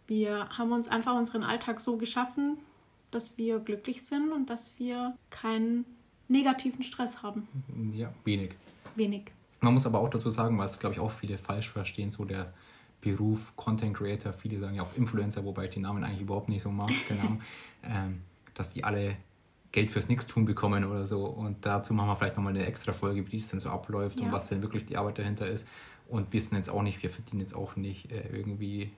wir 0.06 0.48
haben 0.56 0.72
uns 0.72 0.88
einfach 0.88 1.14
unseren 1.16 1.42
Alltag 1.44 1.80
so 1.80 1.96
geschaffen, 1.96 2.58
dass 3.10 3.38
wir 3.38 3.58
glücklich 3.60 4.02
sind 4.02 4.32
und 4.32 4.50
dass 4.50 4.78
wir 4.78 5.16
keinen 5.30 5.84
negativen 6.28 6.82
Stress 6.82 7.22
haben. 7.22 7.48
ja, 7.94 8.12
wenig. 8.24 8.50
Wenig. 8.96 9.32
Man 9.60 9.72
muss 9.72 9.86
aber 9.86 9.98
auch 10.00 10.08
dazu 10.10 10.30
sagen, 10.30 10.58
was 10.58 10.78
glaube 10.78 10.94
ich 10.94 11.00
auch 11.00 11.10
viele 11.10 11.38
falsch 11.38 11.70
verstehen, 11.70 12.10
so 12.10 12.24
der 12.24 12.52
Beruf 13.00 13.52
Content 13.56 13.94
Creator, 13.94 14.32
viele 14.32 14.58
sagen 14.60 14.74
ja 14.74 14.82
auch 14.82 14.96
Influencer, 14.96 15.44
wobei 15.44 15.64
ich 15.64 15.70
den 15.70 15.82
Namen 15.82 16.04
eigentlich 16.04 16.22
überhaupt 16.22 16.48
nicht 16.48 16.62
so 16.62 16.70
mag, 16.70 16.90
Ahnung, 17.10 17.40
ähm, 17.84 18.22
dass 18.54 18.72
die 18.72 18.84
alle 18.84 19.16
Geld 19.70 19.90
fürs 19.90 20.08
Nichtstun 20.08 20.44
bekommen 20.44 20.84
oder 20.84 21.06
so. 21.06 21.24
Und 21.26 21.64
dazu 21.64 21.94
machen 21.94 22.08
wir 22.08 22.16
vielleicht 22.16 22.36
nochmal 22.36 22.54
eine 22.54 22.66
extra 22.66 22.92
Folge, 22.92 23.30
wie 23.30 23.36
das 23.38 23.48
denn 23.48 23.60
so 23.60 23.70
abläuft 23.70 24.18
Ja. 24.18 24.26
und 24.26 24.32
was 24.32 24.48
denn 24.48 24.62
wirklich 24.62 24.84
die 24.86 24.96
Arbeit 24.96 25.18
dahinter 25.18 25.46
ist. 25.46 25.66
Und 26.08 26.32
wir 26.32 26.40
sind 26.40 26.56
jetzt 26.56 26.70
auch 26.70 26.82
nicht, 26.82 27.02
wir 27.02 27.10
verdienen 27.10 27.40
jetzt 27.40 27.54
auch 27.54 27.76
nicht 27.76 28.10
äh, 28.10 28.28
irgendwie 28.36 28.90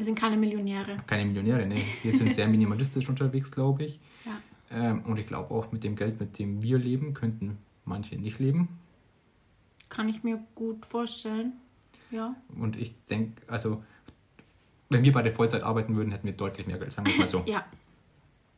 Wir 0.00 0.06
sind 0.06 0.18
keine 0.18 0.38
Millionäre. 0.38 0.96
keine 1.06 1.26
Millionäre, 1.26 1.66
ne? 1.66 1.82
Wir 2.02 2.10
sind 2.14 2.32
sehr 2.32 2.48
minimalistisch 2.48 3.06
unterwegs, 3.10 3.52
glaube 3.52 3.84
ich. 3.84 4.00
Ja. 4.24 4.40
Ähm, 4.70 5.02
und 5.04 5.18
ich 5.18 5.26
glaube 5.26 5.52
auch 5.54 5.72
mit 5.72 5.84
dem 5.84 5.94
Geld, 5.94 6.18
mit 6.18 6.38
dem 6.38 6.62
wir 6.62 6.78
leben, 6.78 7.12
könnten 7.12 7.58
manche 7.84 8.16
nicht 8.16 8.38
leben. 8.38 8.68
Kann 9.90 10.08
ich 10.08 10.24
mir 10.24 10.42
gut 10.54 10.86
vorstellen. 10.86 11.52
Ja. 12.10 12.34
Und 12.58 12.78
ich 12.80 12.94
denke, 13.10 13.42
also, 13.46 13.84
wenn 14.88 15.02
wir 15.04 15.12
beide 15.12 15.32
Vollzeit 15.32 15.62
arbeiten 15.64 15.94
würden, 15.96 16.12
hätten 16.12 16.26
wir 16.26 16.32
deutlich 16.32 16.66
mehr 16.66 16.78
Geld, 16.78 16.92
sagen 16.92 17.06
wir 17.06 17.18
mal 17.18 17.26
so. 17.26 17.42
Ja. 17.44 17.66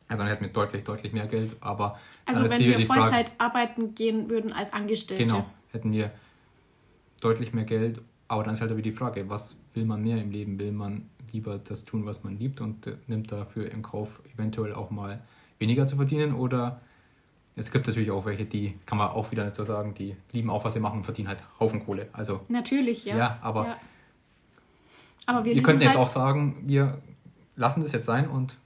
Also, 0.07 0.23
dann 0.23 0.31
hätten 0.31 0.45
wir 0.45 0.53
deutlich, 0.53 0.85
deutlich 0.85 1.11
mehr 1.11 1.27
Geld, 1.27 1.57
aber 1.59 1.99
Also 2.25 2.41
wenn 2.49 2.57
wir 2.61 2.77
die 2.77 2.85
Frage- 2.85 3.01
Vollzeit 3.01 3.31
arbeiten 3.37 3.93
gehen 3.95 4.29
würden 4.29 4.53
als 4.53 4.71
Angestellte. 4.71 5.25
Genau, 5.25 5.45
hätten 5.73 5.91
wir 5.91 6.09
deutlich 7.19 7.51
mehr 7.51 7.65
Geld, 7.65 7.99
aber 8.33 8.43
dann 8.43 8.53
ist 8.53 8.61
halt 8.61 8.71
wieder 8.71 8.81
die 8.81 8.91
Frage, 8.91 9.29
was 9.29 9.57
will 9.73 9.85
man 9.85 10.01
mehr 10.01 10.21
im 10.21 10.31
Leben? 10.31 10.59
Will 10.59 10.71
man 10.71 11.09
lieber 11.31 11.57
das 11.57 11.85
tun, 11.85 12.05
was 12.05 12.23
man 12.23 12.37
liebt 12.37 12.61
und 12.61 12.87
äh, 12.87 12.97
nimmt 13.07 13.31
dafür 13.31 13.71
in 13.71 13.81
Kauf, 13.81 14.21
eventuell 14.33 14.73
auch 14.73 14.91
mal 14.91 15.21
weniger 15.59 15.87
zu 15.87 15.95
verdienen? 15.95 16.33
Oder 16.33 16.81
es 17.55 17.71
gibt 17.71 17.87
natürlich 17.87 18.11
auch 18.11 18.25
welche, 18.25 18.45
die, 18.45 18.75
kann 18.85 18.97
man 18.97 19.09
auch 19.09 19.31
wieder 19.31 19.43
nicht 19.43 19.55
so 19.55 19.63
sagen, 19.63 19.93
die 19.93 20.15
lieben 20.31 20.49
auch, 20.49 20.63
was 20.65 20.73
sie 20.73 20.79
machen 20.79 20.97
und 20.99 21.03
verdienen 21.03 21.27
halt 21.27 21.43
Haufen 21.59 21.83
Kohle. 21.85 22.09
Also, 22.13 22.41
Natürlich, 22.49 23.05
ja. 23.05 23.17
Ja, 23.17 23.39
aber- 23.41 23.67
Ja. 23.67 23.77
Aber 25.25 25.45
wir, 25.45 25.55
wir, 25.55 25.63
könnten 25.63 25.83
jetzt 25.83 25.95
halt, 25.95 25.99
auch 26.05 26.07
sagen, 26.09 26.63
wir 26.65 27.01
lassen 27.55 27.81
das 27.81 27.93
jetzt 27.93 28.05
sein 28.05 28.27
und 28.27 28.57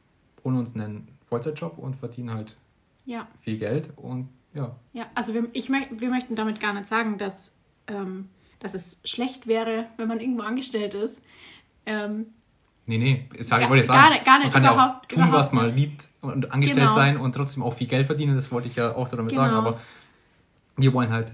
holen 0.43 0.57
uns 0.57 0.75
einen 0.75 1.07
Vollzeitjob 1.27 1.77
und 1.77 1.95
verdienen 1.95 2.33
halt 2.33 2.57
Ja, 3.05 3.27
viel 3.41 3.57
Geld 3.59 3.89
und 3.97 4.29
ja, 4.53 4.75
ja. 4.93 5.05
Also 5.13 5.33
wir, 5.35 5.47
ich 5.53 5.69
wir 5.69 6.09
möchten 6.09 6.35
damit 6.35 6.59
gar 6.59 6.73
nicht 6.73 6.87
sagen, 6.87 7.17
dass, 7.19 7.53
ähm, 7.87 8.29
dass 8.59 8.73
es 8.73 8.99
schlecht 9.03 9.47
wäre, 9.47 9.85
wenn 9.97 10.07
man 10.07 10.19
irgendwo 10.19 10.43
angestellt 10.43 10.93
ist. 10.93 11.21
Ähm, 11.85 12.27
Nee, 12.89 12.97
nee, 12.99 13.27
das 13.37 13.51
wollte 13.51 13.67
Gar- 13.67 13.75
ich 13.75 13.85
sagen. 13.85 13.99
gar 14.01 14.09
nicht- 14.11 14.25
gar 14.25 14.37
nicht, 14.39 14.43
man 14.45 14.53
kann 14.53 14.63
ja 14.63 14.69
auch 14.71 14.75
überhaupt- 14.75 15.09
tun, 15.09 15.27
was 15.31 15.51
man 15.51 15.75
liebt 15.75 16.07
und 16.21 16.53
angestellt 16.53 16.83
Genau. 16.83 16.95
sein 16.95 17.17
und 17.17 17.33
trotzdem 17.35 17.61
auch 17.61 17.73
viel 17.73 17.87
Geld 17.87 18.05
verdienen. 18.05 18.33
Das 18.35 18.49
wollte 18.49 18.69
ich 18.69 18.77
ja 18.77 18.95
auch 18.95 19.07
so 19.07 19.17
damit 19.17 19.35
sagen. 19.35 19.49
Genau. 19.49 19.59
Aber 19.67 19.81
wir 20.77 20.93
wollen 20.93 21.11
halt 21.11 21.33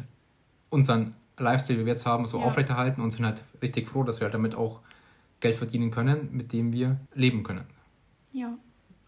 unseren 0.72 1.14
Lifestyle, 1.38 1.78
wie 1.80 1.86
wir 1.86 1.92
jetzt 1.92 2.08
haben, 2.08 2.26
so 2.26 2.40
Ja. 2.40 2.46
aufrechterhalten 2.46 3.02
und 3.02 3.12
sind 3.12 3.24
halt 3.26 3.44
richtig 3.62 3.88
froh, 3.88 4.02
dass 4.04 4.20
wir 4.20 4.26
halt 4.26 4.34
damit 4.34 4.56
auch 4.56 4.80
Geld 5.42 5.56
verdienen 5.56 5.92
können, 5.92 6.30
mit 6.32 6.54
dem 6.54 6.74
wir 6.74 6.98
leben 7.14 7.44
können. 7.44 7.66
ja. 8.32 8.58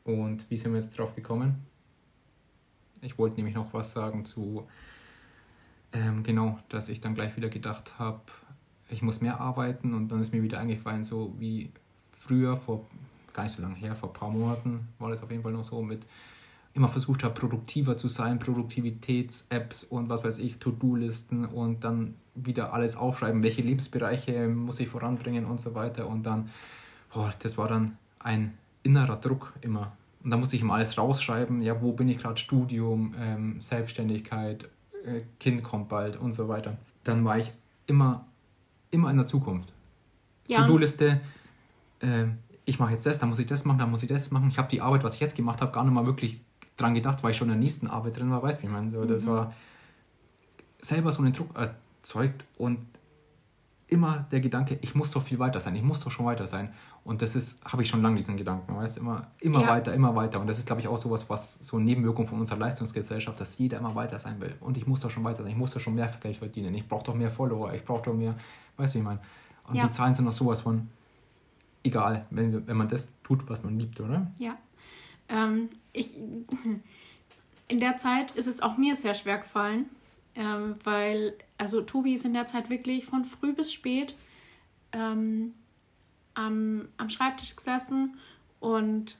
Und 0.04 0.46
wie 0.52 0.58
sind 0.58 0.72
wir 0.72 0.80
jetzt 0.80 1.00
drauf 1.00 1.16
gekommen? 1.16 1.66
Ich 3.02 3.18
wollte 3.18 3.38
nämlich 3.38 3.56
noch 3.56 3.74
was 3.74 3.92
sagen 3.92 4.24
zu, 4.24 4.68
ähm, 5.96 6.24
genau, 6.24 6.60
dass 6.70 6.90
ich 6.90 7.00
dann 7.00 7.16
gleich 7.16 7.38
wieder 7.38 7.50
gedacht 7.50 7.94
habe, 7.98 8.22
ich 8.90 9.02
muss 9.02 9.22
mehr 9.22 9.40
arbeiten 9.40 9.94
und 9.94 10.10
dann 10.10 10.22
ist 10.22 10.34
mir 10.34 10.44
wieder 10.44 10.60
eingefallen, 10.60 11.04
so 11.04 11.34
wie 11.40 11.72
früher, 12.12 12.58
vor 12.58 12.86
gar 13.34 13.44
nicht 13.44 13.56
so 13.56 13.62
lange 13.62 13.76
her, 13.76 13.96
vor 13.96 14.10
ein 14.10 14.14
paar 14.14 14.30
Monaten 14.30 14.88
war 15.00 15.10
das 15.10 15.24
auf 15.24 15.32
jeden 15.32 15.44
Fall 15.44 15.52
noch 15.52 15.64
so 15.64 15.82
mit, 15.82 16.06
immer 16.74 16.88
versucht 16.90 17.24
habe, 17.24 17.34
produktiver 17.34 17.98
zu 17.98 18.10
sein, 18.10 18.40
Produktivitäts-Apps 18.40 19.86
und 19.86 20.10
was 20.10 20.24
weiß 20.24 20.40
ich, 20.40 20.58
To-Do-Listen 20.58 21.46
und 21.46 21.84
dann 21.84 22.16
wieder 22.36 22.74
alles 22.74 22.98
aufschreiben, 22.98 23.44
welche 23.44 23.62
Lebensbereiche 23.62 24.48
muss 24.50 24.80
ich 24.82 24.90
voranbringen 24.90 25.46
und 25.46 25.62
so 25.62 25.74
weiter 25.74 26.08
und 26.08 26.24
dann, 26.26 26.50
boah, 27.14 27.34
das 27.40 27.58
war 27.58 27.70
dann 27.70 27.98
ein 28.20 28.58
innerer 28.84 29.16
Druck 29.16 29.54
immer. 29.62 29.94
Und 30.24 30.32
da 30.32 30.38
musste 30.38 30.56
ich 30.56 30.62
immer 30.62 30.74
alles 30.74 30.98
rausschreiben, 30.98 31.62
ja, 31.62 31.82
wo 31.82 31.94
bin 31.94 32.10
ich 32.10 32.18
gerade, 32.18 32.38
Studium, 32.38 33.14
ähm, 33.18 33.62
Selbstständigkeit, 33.62 34.68
äh, 35.06 35.22
Kind 35.40 35.64
kommt 35.64 35.90
bald 35.90 36.18
und 36.18 36.34
so 36.34 36.48
weiter. 36.48 36.78
Dann 37.04 37.24
war 37.26 37.38
ich 37.38 37.52
immer, 37.86 38.26
immer 38.92 39.10
in 39.12 39.18
der 39.18 39.26
Zukunft. 39.26 39.72
Ja, 40.48 40.62
To-Do-Liste, 40.62 41.22
äh, 42.00 42.26
ich 42.66 42.80
mache 42.80 42.92
jetzt 42.92 43.06
das, 43.06 43.20
dann 43.20 43.30
muss 43.30 43.40
ich 43.40 43.48
das 43.48 43.66
machen, 43.66 43.80
dann 43.80 43.92
muss 43.92 44.04
ich 44.04 44.10
das 44.10 44.32
machen. 44.32 44.50
Ich 44.50 44.58
habe 44.58 44.68
die 44.70 44.82
Arbeit, 44.82 45.04
was 45.04 45.16
ich 45.16 45.20
jetzt 45.20 45.36
gemacht 45.36 45.62
habe, 45.62 45.72
gar 45.72 45.84
nicht 45.84 45.94
mal 45.94 46.06
wirklich 46.06 46.42
dran 46.78 46.94
gedacht, 46.94 47.24
weil 47.24 47.32
ich 47.32 47.38
schon 47.38 47.48
in 47.48 47.54
der 47.54 47.62
nächsten 47.62 47.88
Arbeit 47.88 48.18
drin 48.18 48.32
war, 48.32 48.42
weißt 48.44 48.60
du, 48.60 48.64
wie 48.64 48.68
ich 48.68 48.74
meine? 48.74 48.92
So, 48.92 49.00
Mhm. 49.02 49.08
Das 49.08 49.26
war 49.26 49.54
selber 50.82 51.12
so 51.12 51.22
einen 51.22 51.34
Druck 51.34 51.56
erzeugt 51.56 52.46
und 52.58 52.80
immer 53.88 54.26
der 54.32 54.40
Gedanke, 54.40 54.80
ich 54.82 54.96
muss 54.96 55.12
doch 55.12 55.22
viel 55.22 55.38
weiter 55.38 55.60
sein, 55.60 55.76
ich 55.76 55.84
muss 55.84 56.00
doch 56.00 56.10
schon 56.12 56.26
weiter 56.26 56.48
sein. 56.48 56.74
Und 57.04 57.22
das 57.22 57.36
ist, 57.36 57.64
habe 57.66 57.84
ich 57.84 57.90
schon 57.90 58.02
lange 58.02 58.16
diesen 58.16 58.36
Gedanken, 58.36 58.76
weißt 58.76 58.98
du, 58.98 59.02
immer, 59.02 59.28
immer 59.40 59.62
Ja. 59.62 59.68
weiter, 59.68 59.94
immer 59.94 60.16
weiter. 60.16 60.40
Und 60.42 60.48
das 60.48 60.58
ist, 60.58 60.66
glaube 60.66 60.82
ich, 60.82 60.88
auch 60.88 60.98
sowas, 60.98 61.30
was 61.30 61.56
so 61.60 61.78
eine 61.78 61.86
Nebenwirkung 61.86 62.26
von 62.28 62.40
unserer 62.40 62.58
Leistungsgesellschaft, 62.58 63.40
dass 63.40 63.58
jeder 63.60 63.78
immer 63.78 63.94
weiter 63.94 64.18
sein 64.18 64.42
will. 64.42 64.56
Und 64.60 64.76
ich 64.78 64.88
muss 64.88 65.02
doch 65.02 65.12
schon 65.12 65.24
weiter 65.24 65.44
sein, 65.44 65.52
ich 65.52 65.58
muss 65.58 65.72
doch 65.72 65.80
schon 65.80 65.94
mehr 65.94 66.12
Geld 66.20 66.38
verdienen, 66.38 66.74
ich 66.74 66.88
brauche 66.88 67.04
doch 67.06 67.14
mehr 67.14 67.30
Follower, 67.30 67.74
ich 67.74 67.86
brauche 67.86 68.02
doch 68.04 68.14
mehr, 68.14 68.36
weißt 68.78 68.94
du, 68.96 68.98
wie 68.98 69.02
ich 69.02 69.06
meine? 69.06 69.20
Und 69.68 69.76
Ja. 69.76 69.86
die 69.86 69.92
Zahlen 69.92 70.16
sind 70.16 70.26
doch 70.26 70.32
sowas 70.34 70.62
von 70.62 70.90
egal, 71.84 72.26
wenn, 72.32 72.66
wenn 72.66 72.78
man 72.78 72.88
das 72.88 73.14
tut, 73.24 73.48
was 73.50 73.64
man 73.64 73.78
liebt, 73.78 74.00
oder? 74.00 74.32
Ja. 74.40 74.58
Ähm, 75.30 75.70
ich, 75.94 76.16
in 77.68 77.80
der 77.80 77.98
Zeit 78.00 78.32
ist 78.32 78.48
es 78.48 78.62
auch 78.62 78.78
mir 78.78 78.96
sehr 78.96 79.14
schwer 79.14 79.38
gefallen, 79.38 79.86
ähm, 80.36 80.76
weil, 80.84 81.38
also 81.58 81.82
Tobi 81.82 82.14
ist 82.14 82.26
in 82.26 82.34
der 82.34 82.48
Zeit 82.48 82.70
wirklich 82.70 83.06
von 83.06 83.26
früh 83.26 83.54
bis 83.54 83.72
spät 83.74 84.16
ähm, 84.92 85.54
am, 86.34 86.90
am 86.98 87.10
Schreibtisch 87.10 87.56
gesessen 87.56 88.18
und 88.60 89.18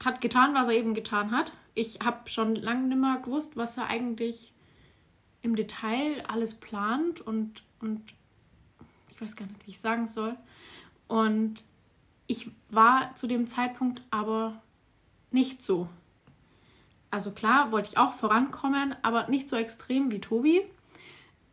hat 0.00 0.20
getan, 0.20 0.54
was 0.54 0.68
er 0.68 0.74
eben 0.74 0.94
getan 0.94 1.30
hat. 1.30 1.52
Ich 1.74 2.00
habe 2.00 2.28
schon 2.28 2.54
lange 2.54 2.88
nicht 2.88 2.98
mehr 2.98 3.18
gewusst, 3.22 3.56
was 3.56 3.76
er 3.76 3.86
eigentlich 3.86 4.52
im 5.42 5.56
Detail 5.56 6.24
alles 6.28 6.54
plant 6.54 7.20
und, 7.20 7.62
und 7.80 8.02
ich 9.10 9.20
weiß 9.20 9.36
gar 9.36 9.46
nicht, 9.46 9.66
wie 9.66 9.70
ich 9.70 9.80
sagen 9.80 10.06
soll. 10.06 10.36
Und 11.06 11.64
ich 12.26 12.50
war 12.70 13.14
zu 13.14 13.26
dem 13.26 13.46
Zeitpunkt 13.46 14.02
aber 14.10 14.60
nicht 15.30 15.62
so. 15.62 15.88
Also 17.10 17.30
klar, 17.30 17.72
wollte 17.72 17.88
ich 17.90 17.98
auch 17.98 18.12
vorankommen, 18.12 18.94
aber 19.02 19.28
nicht 19.28 19.48
so 19.48 19.56
extrem 19.56 20.10
wie 20.10 20.20
Tobi. 20.20 20.62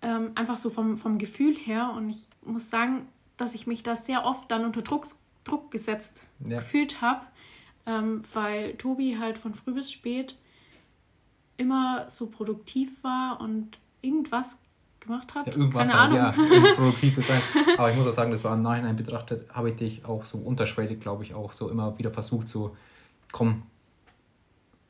Ähm, 0.01 0.31
einfach 0.35 0.57
so 0.57 0.69
vom, 0.69 0.97
vom 0.97 1.17
Gefühl 1.17 1.55
her. 1.55 1.93
Und 1.95 2.09
ich 2.09 2.27
muss 2.43 2.69
sagen, 2.69 3.07
dass 3.37 3.53
ich 3.55 3.65
mich 3.67 3.81
da 3.83 3.95
sehr 3.95 4.25
oft 4.25 4.51
dann 4.51 4.65
unter 4.65 4.81
Druck, 4.81 5.05
Druck 5.43 5.71
gesetzt 5.71 6.23
Ja. 6.45 6.59
gefühlt 6.59 7.01
habe, 7.01 7.21
ähm, 7.85 8.23
weil 8.33 8.73
Tobi 8.75 9.17
halt 9.19 9.37
von 9.37 9.53
früh 9.55 9.73
bis 9.73 9.91
spät 9.91 10.35
immer 11.57 12.09
so 12.09 12.27
produktiv 12.27 13.01
war 13.03 13.39
und 13.39 13.77
irgendwas 14.01 14.59
gemacht 14.99 15.33
hat. 15.35 15.47
Ja, 15.47 15.53
irgendwas 15.55 15.89
Keine 15.89 16.01
halt, 16.01 16.19
Ahnung. 16.37 16.63
ja, 16.65 16.73
produktiv 16.75 17.15
zu 17.15 17.21
sein. 17.21 17.41
Aber 17.77 17.91
ich 17.91 17.97
muss 17.97 18.07
auch 18.07 18.13
sagen, 18.13 18.31
das 18.31 18.43
war 18.43 18.53
im 18.55 18.61
Nachhinein 18.61 18.95
betrachtet, 18.95 19.47
habe 19.53 19.69
ich 19.69 19.75
dich 19.77 20.05
auch 20.05 20.23
so 20.25 20.37
unterschwellig, 20.37 20.99
glaube 20.99 21.23
ich, 21.23 21.33
auch 21.33 21.53
so 21.53 21.69
immer 21.69 21.97
wieder 21.97 22.11
versucht, 22.11 22.49
so, 22.49 22.75
komm, 23.31 23.63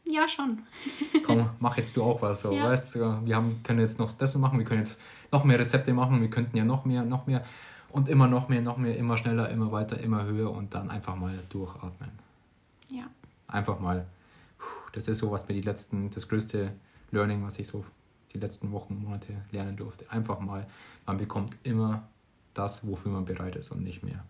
Ja, 0.06 0.28
schon. 0.28 0.60
komm, 1.26 1.50
mach 1.60 1.78
jetzt 1.78 1.98
du 1.98 2.04
auch 2.04 2.22
was. 2.22 2.42
So, 2.42 2.52
Ja. 2.52 2.70
weißt 2.70 2.96
du, 2.96 3.26
wir 3.26 3.36
haben, 3.36 3.62
können 3.64 3.80
jetzt 3.80 4.00
noch 4.00 4.12
das 4.12 4.36
machen, 4.38 4.60
wir 4.60 4.66
können 4.66 4.82
jetzt 4.82 5.02
noch 5.32 5.44
mehr 5.44 5.60
Rezepte 5.60 5.94
machen, 5.94 6.22
wir 6.22 6.30
könnten 6.30 6.56
ja 6.58 6.64
noch 6.64 6.86
mehr, 6.86 7.04
noch 7.04 7.26
mehr 7.28 7.44
und 7.90 8.10
immer 8.10 8.28
noch 8.28 8.48
mehr, 8.50 8.62
noch 8.62 8.78
mehr, 8.78 8.98
immer 8.98 9.18
schneller, 9.18 9.50
immer 9.50 9.72
weiter, 9.72 10.00
immer 10.00 10.26
höher 10.26 10.52
und 10.52 10.74
dann 10.74 10.90
einfach 10.90 11.16
mal 11.16 11.38
durchatmen. 11.50 12.12
Ja. 12.90 13.06
Einfach 13.48 13.80
mal, 13.80 14.06
das 14.94 15.08
ist 15.08 15.20
so, 15.20 15.32
was 15.32 15.48
mir 15.48 15.56
die 15.56 15.62
letzten, 15.62 16.12
das 16.12 16.28
größte 16.28 16.74
Learning, 17.12 17.44
was 17.44 17.58
ich 17.58 17.68
so 17.68 17.84
die 18.34 18.40
letzten 18.40 18.72
Wochen, 18.72 19.02
Monate 19.02 19.34
lernen 19.52 19.76
durfte. 19.76 20.10
Einfach 20.12 20.40
mal, 20.40 20.68
man 21.06 21.18
bekommt 21.18 21.56
immer 21.64 22.04
das, 22.54 22.86
wofür 22.86 23.12
man 23.12 23.26
bereit 23.26 23.56
ist 23.56 23.72
und 23.72 23.82
nicht 23.84 24.04
mehr. 24.04 24.24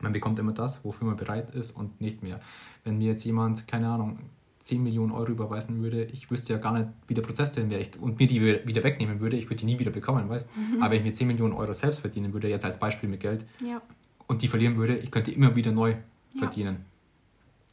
Man 0.00 0.12
bekommt 0.12 0.38
immer 0.40 0.52
das, 0.52 0.84
wofür 0.84 1.06
man 1.06 1.16
bereit 1.16 1.50
ist 1.52 1.70
und 1.72 2.00
nicht 2.00 2.22
mehr. 2.22 2.40
Wenn 2.84 2.98
mir 2.98 3.08
jetzt 3.08 3.24
jemand, 3.24 3.68
keine 3.68 3.88
Ahnung, 3.88 4.18
10 4.62 4.82
Millionen 4.82 5.12
Euro 5.12 5.30
überweisen 5.32 5.82
würde, 5.82 6.04
ich 6.04 6.30
wüsste 6.30 6.52
ja 6.52 6.58
gar 6.58 6.72
nicht, 6.72 6.88
wie 7.08 7.14
der 7.14 7.22
Prozess 7.22 7.50
denn 7.52 7.68
wäre 7.68 7.84
und 8.00 8.18
mir 8.18 8.26
die 8.28 8.40
wieder 8.40 8.84
wegnehmen 8.84 9.18
würde, 9.20 9.36
ich 9.36 9.46
würde 9.46 9.56
die 9.56 9.66
nie 9.66 9.78
wieder 9.78 9.90
bekommen, 9.90 10.28
weißt 10.28 10.48
Aber 10.80 10.90
wenn 10.92 10.98
ich 10.98 11.04
mir 11.04 11.12
10 11.14 11.26
Millionen 11.26 11.52
Euro 11.52 11.72
selbst 11.72 12.00
verdienen 12.00 12.32
würde, 12.32 12.48
jetzt 12.48 12.64
als 12.64 12.78
Beispiel 12.78 13.08
mit 13.08 13.20
Geld, 13.20 13.44
Ja. 13.60 13.82
und 14.28 14.40
die 14.42 14.48
verlieren 14.48 14.76
würde, 14.76 14.96
ich 14.96 15.10
könnte 15.10 15.32
immer 15.32 15.54
wieder 15.56 15.72
neu 15.72 15.90
Ja. 15.90 15.98
verdienen. 16.38 16.84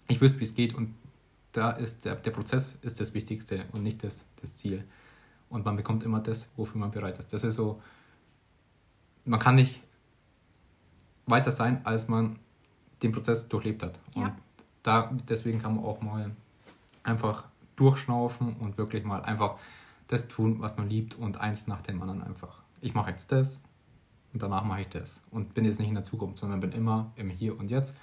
Ich 0.07 0.19
wüsste, 0.19 0.39
wie 0.39 0.43
es 0.45 0.55
geht 0.55 0.73
und 0.73 0.95
da 1.51 1.71
ist 1.71 2.05
der, 2.05 2.15
der 2.15 2.31
Prozess 2.31 2.77
ist 2.81 2.99
das 2.99 3.13
Wichtigste 3.13 3.65
und 3.71 3.83
nicht 3.83 4.03
das, 4.03 4.25
das 4.41 4.55
Ziel. 4.55 4.83
Und 5.49 5.65
man 5.65 5.75
bekommt 5.75 6.03
immer 6.03 6.19
das, 6.19 6.49
wofür 6.57 6.79
man 6.79 6.91
bereit 6.91 7.17
ist. 7.19 7.31
Das 7.33 7.43
ist 7.43 7.55
so, 7.55 7.81
man 9.25 9.39
kann 9.39 9.55
nicht 9.55 9.81
weiter 11.27 11.51
sein, 11.51 11.81
als 11.85 12.07
man 12.07 12.37
den 13.03 13.11
Prozess 13.11 13.47
durchlebt 13.47 13.83
hat. 13.83 13.99
Ja. 14.15 14.23
Und 14.25 14.33
da, 14.83 15.11
deswegen 15.27 15.59
kann 15.59 15.75
man 15.75 15.85
auch 15.85 16.01
mal 16.01 16.31
einfach 17.09 17.45
durchschnaufen 17.75 18.55
und 18.57 18.77
wirklich 18.77 19.03
mal 19.03 19.21
einfach 19.21 19.57
das 20.07 20.27
tun, 20.27 20.57
was 20.59 20.77
man 20.77 20.89
liebt 20.89 21.15
und 21.15 21.39
eins 21.39 21.67
nach 21.67 21.81
dem 21.81 22.01
anderen 22.01 22.23
einfach. 22.23 22.59
Ich 22.81 22.93
mache 22.93 23.11
jetzt 23.11 23.31
das 23.31 23.61
und 24.33 24.41
danach 24.41 24.63
mache 24.63 24.81
ich 24.81 24.89
das 24.89 25.21
und 25.31 25.53
bin 25.53 25.65
jetzt 25.65 25.79
nicht 25.79 25.89
in 25.89 25.95
der 25.95 26.03
Zukunft, 26.03 26.39
sondern 26.39 26.59
bin 26.59 26.71
immer 26.71 27.11
im 27.15 27.29
Hier 27.29 27.57
und 27.57 27.69
Jetzt 27.69 27.95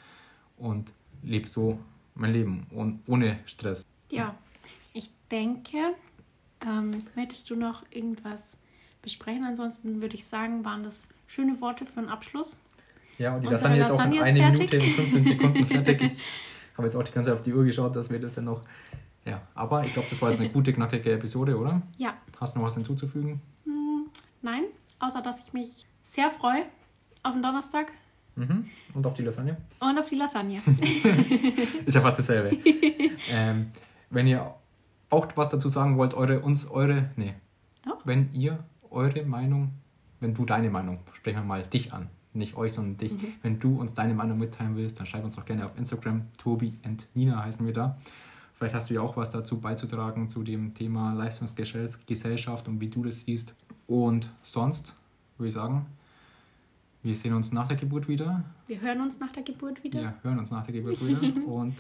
und 0.56 0.92
lebe 1.22 1.48
so 1.48 1.78
mein 2.14 2.32
Leben 2.32 2.66
und 2.70 3.00
ohne 3.06 3.38
Stress. 3.46 3.84
Ja. 4.10 4.34
Ich 4.92 5.10
denke, 5.30 5.76
ähm, 6.66 7.02
möchtest 7.14 7.50
du 7.50 7.56
noch 7.56 7.82
irgendwas 7.90 8.56
besprechen? 9.02 9.44
Ansonsten 9.44 10.00
würde 10.00 10.14
ich 10.14 10.24
sagen, 10.24 10.64
waren 10.64 10.82
das 10.82 11.10
schöne 11.26 11.60
Worte 11.60 11.84
für 11.84 12.00
einen 12.00 12.08
Abschluss. 12.08 12.58
Ja, 13.18 13.34
und 13.34 13.42
die 13.42 13.48
Unsere 13.48 13.76
Lasagne 13.76 13.80
ist 13.80 13.90
auch 13.90 14.04
in 14.04 14.12
Lasagne 14.12 14.20
ist 14.20 14.26
eine 14.26 14.56
fertig. 14.56 14.72
Minute 14.72 15.02
und 15.02 15.10
15 15.12 15.26
Sekunden 15.26 15.66
fertig. 15.66 16.12
Ich 16.76 16.78
habe 16.78 16.88
jetzt 16.88 16.96
auch 16.96 17.02
die 17.02 17.12
ganze 17.12 17.30
Zeit 17.30 17.38
auf 17.38 17.42
die 17.42 17.54
Uhr 17.54 17.64
geschaut, 17.64 17.96
dass 17.96 18.10
wir 18.10 18.20
das 18.20 18.36
ja 18.36 18.42
noch. 18.42 18.60
Ja, 19.24 19.40
aber 19.54 19.84
ich 19.84 19.94
glaube, 19.94 20.08
das 20.10 20.20
war 20.20 20.30
jetzt 20.30 20.40
eine 20.40 20.50
gute, 20.50 20.74
knackige 20.74 21.12
Episode, 21.12 21.56
oder? 21.56 21.80
Ja. 21.96 22.14
Hast 22.38 22.54
du 22.54 22.58
noch 22.58 22.66
was 22.66 22.74
hinzuzufügen? 22.74 23.40
Hm, 23.64 24.06
nein, 24.42 24.64
außer 25.00 25.22
dass 25.22 25.40
ich 25.40 25.54
mich 25.54 25.86
sehr 26.02 26.30
freue 26.30 26.66
auf 27.22 27.32
den 27.32 27.42
Donnerstag 27.42 27.92
Mhm. 28.36 28.66
Und 28.92 29.06
auf 29.06 29.14
die 29.14 29.22
Lasagne? 29.22 29.56
und 29.80 29.98
auf 29.98 30.10
die 30.10 30.16
Lasagne. 30.16 30.58
Ist 31.86 31.94
ja 31.94 32.02
fast 32.02 32.18
dasselbe. 32.18 32.54
ähm, 33.30 33.72
wenn 34.10 34.26
ihr 34.26 34.54
auch 35.08 35.26
was 35.36 35.48
dazu 35.48 35.70
sagen 35.70 35.96
wollt, 35.96 36.12
eure, 36.12 36.40
uns, 36.40 36.68
eure, 36.68 37.08
nee. 37.16 37.32
Doch. 37.82 38.04
Wenn 38.04 38.34
ihr 38.34 38.62
eure 38.90 39.24
Meinung, 39.24 39.72
wenn 40.20 40.34
du 40.34 40.44
deine 40.44 40.68
Meinung, 40.68 40.98
sprechen 41.14 41.38
wir 41.38 41.44
mal 41.44 41.62
dich 41.62 41.94
an, 41.94 42.10
nicht 42.36 42.56
euch, 42.56 42.72
sondern 42.72 42.96
dich. 42.96 43.12
Wenn 43.42 43.58
du 43.58 43.80
uns 43.80 43.94
deine 43.94 44.14
Meinung 44.14 44.38
mitteilen 44.38 44.76
willst, 44.76 44.98
dann 44.98 45.06
schreib 45.06 45.24
uns 45.24 45.36
doch 45.36 45.44
gerne 45.44 45.66
auf 45.66 45.76
Instagram. 45.76 46.22
Tobi 46.38 46.74
und 46.84 47.06
Nina 47.14 47.42
heißen 47.44 47.64
wir 47.66 47.72
da. 47.72 47.96
Vielleicht 48.54 48.74
hast 48.74 48.88
du 48.88 48.94
ja 48.94 49.02
auch 49.02 49.16
was 49.16 49.30
dazu 49.30 49.60
beizutragen 49.60 50.28
zu 50.28 50.42
dem 50.42 50.72
Thema 50.72 51.12
Leistungsgesellschaft 51.12 52.68
und 52.68 52.80
wie 52.80 52.88
du 52.88 53.02
das 53.04 53.20
siehst. 53.20 53.54
Und 53.86 54.30
sonst 54.42 54.96
würde 55.36 55.48
ich 55.48 55.54
sagen, 55.54 55.86
wir 57.02 57.14
sehen 57.14 57.34
uns 57.34 57.52
nach 57.52 57.68
der 57.68 57.76
Geburt 57.76 58.08
wieder. 58.08 58.42
Wir 58.66 58.80
hören 58.80 59.00
uns 59.02 59.20
nach 59.20 59.32
der 59.32 59.42
Geburt 59.42 59.84
wieder. 59.84 60.00
Wir 60.00 60.14
hören 60.22 60.38
uns 60.38 60.50
nach 60.50 60.64
der 60.64 60.74
Geburt 60.74 61.06
wieder. 61.06 61.46
und 61.46 61.76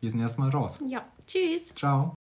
wir 0.00 0.10
sind 0.10 0.20
erstmal 0.20 0.50
raus. 0.50 0.78
ja. 0.86 1.04
Tschüss. 1.26 1.74
Ciao. 1.74 2.14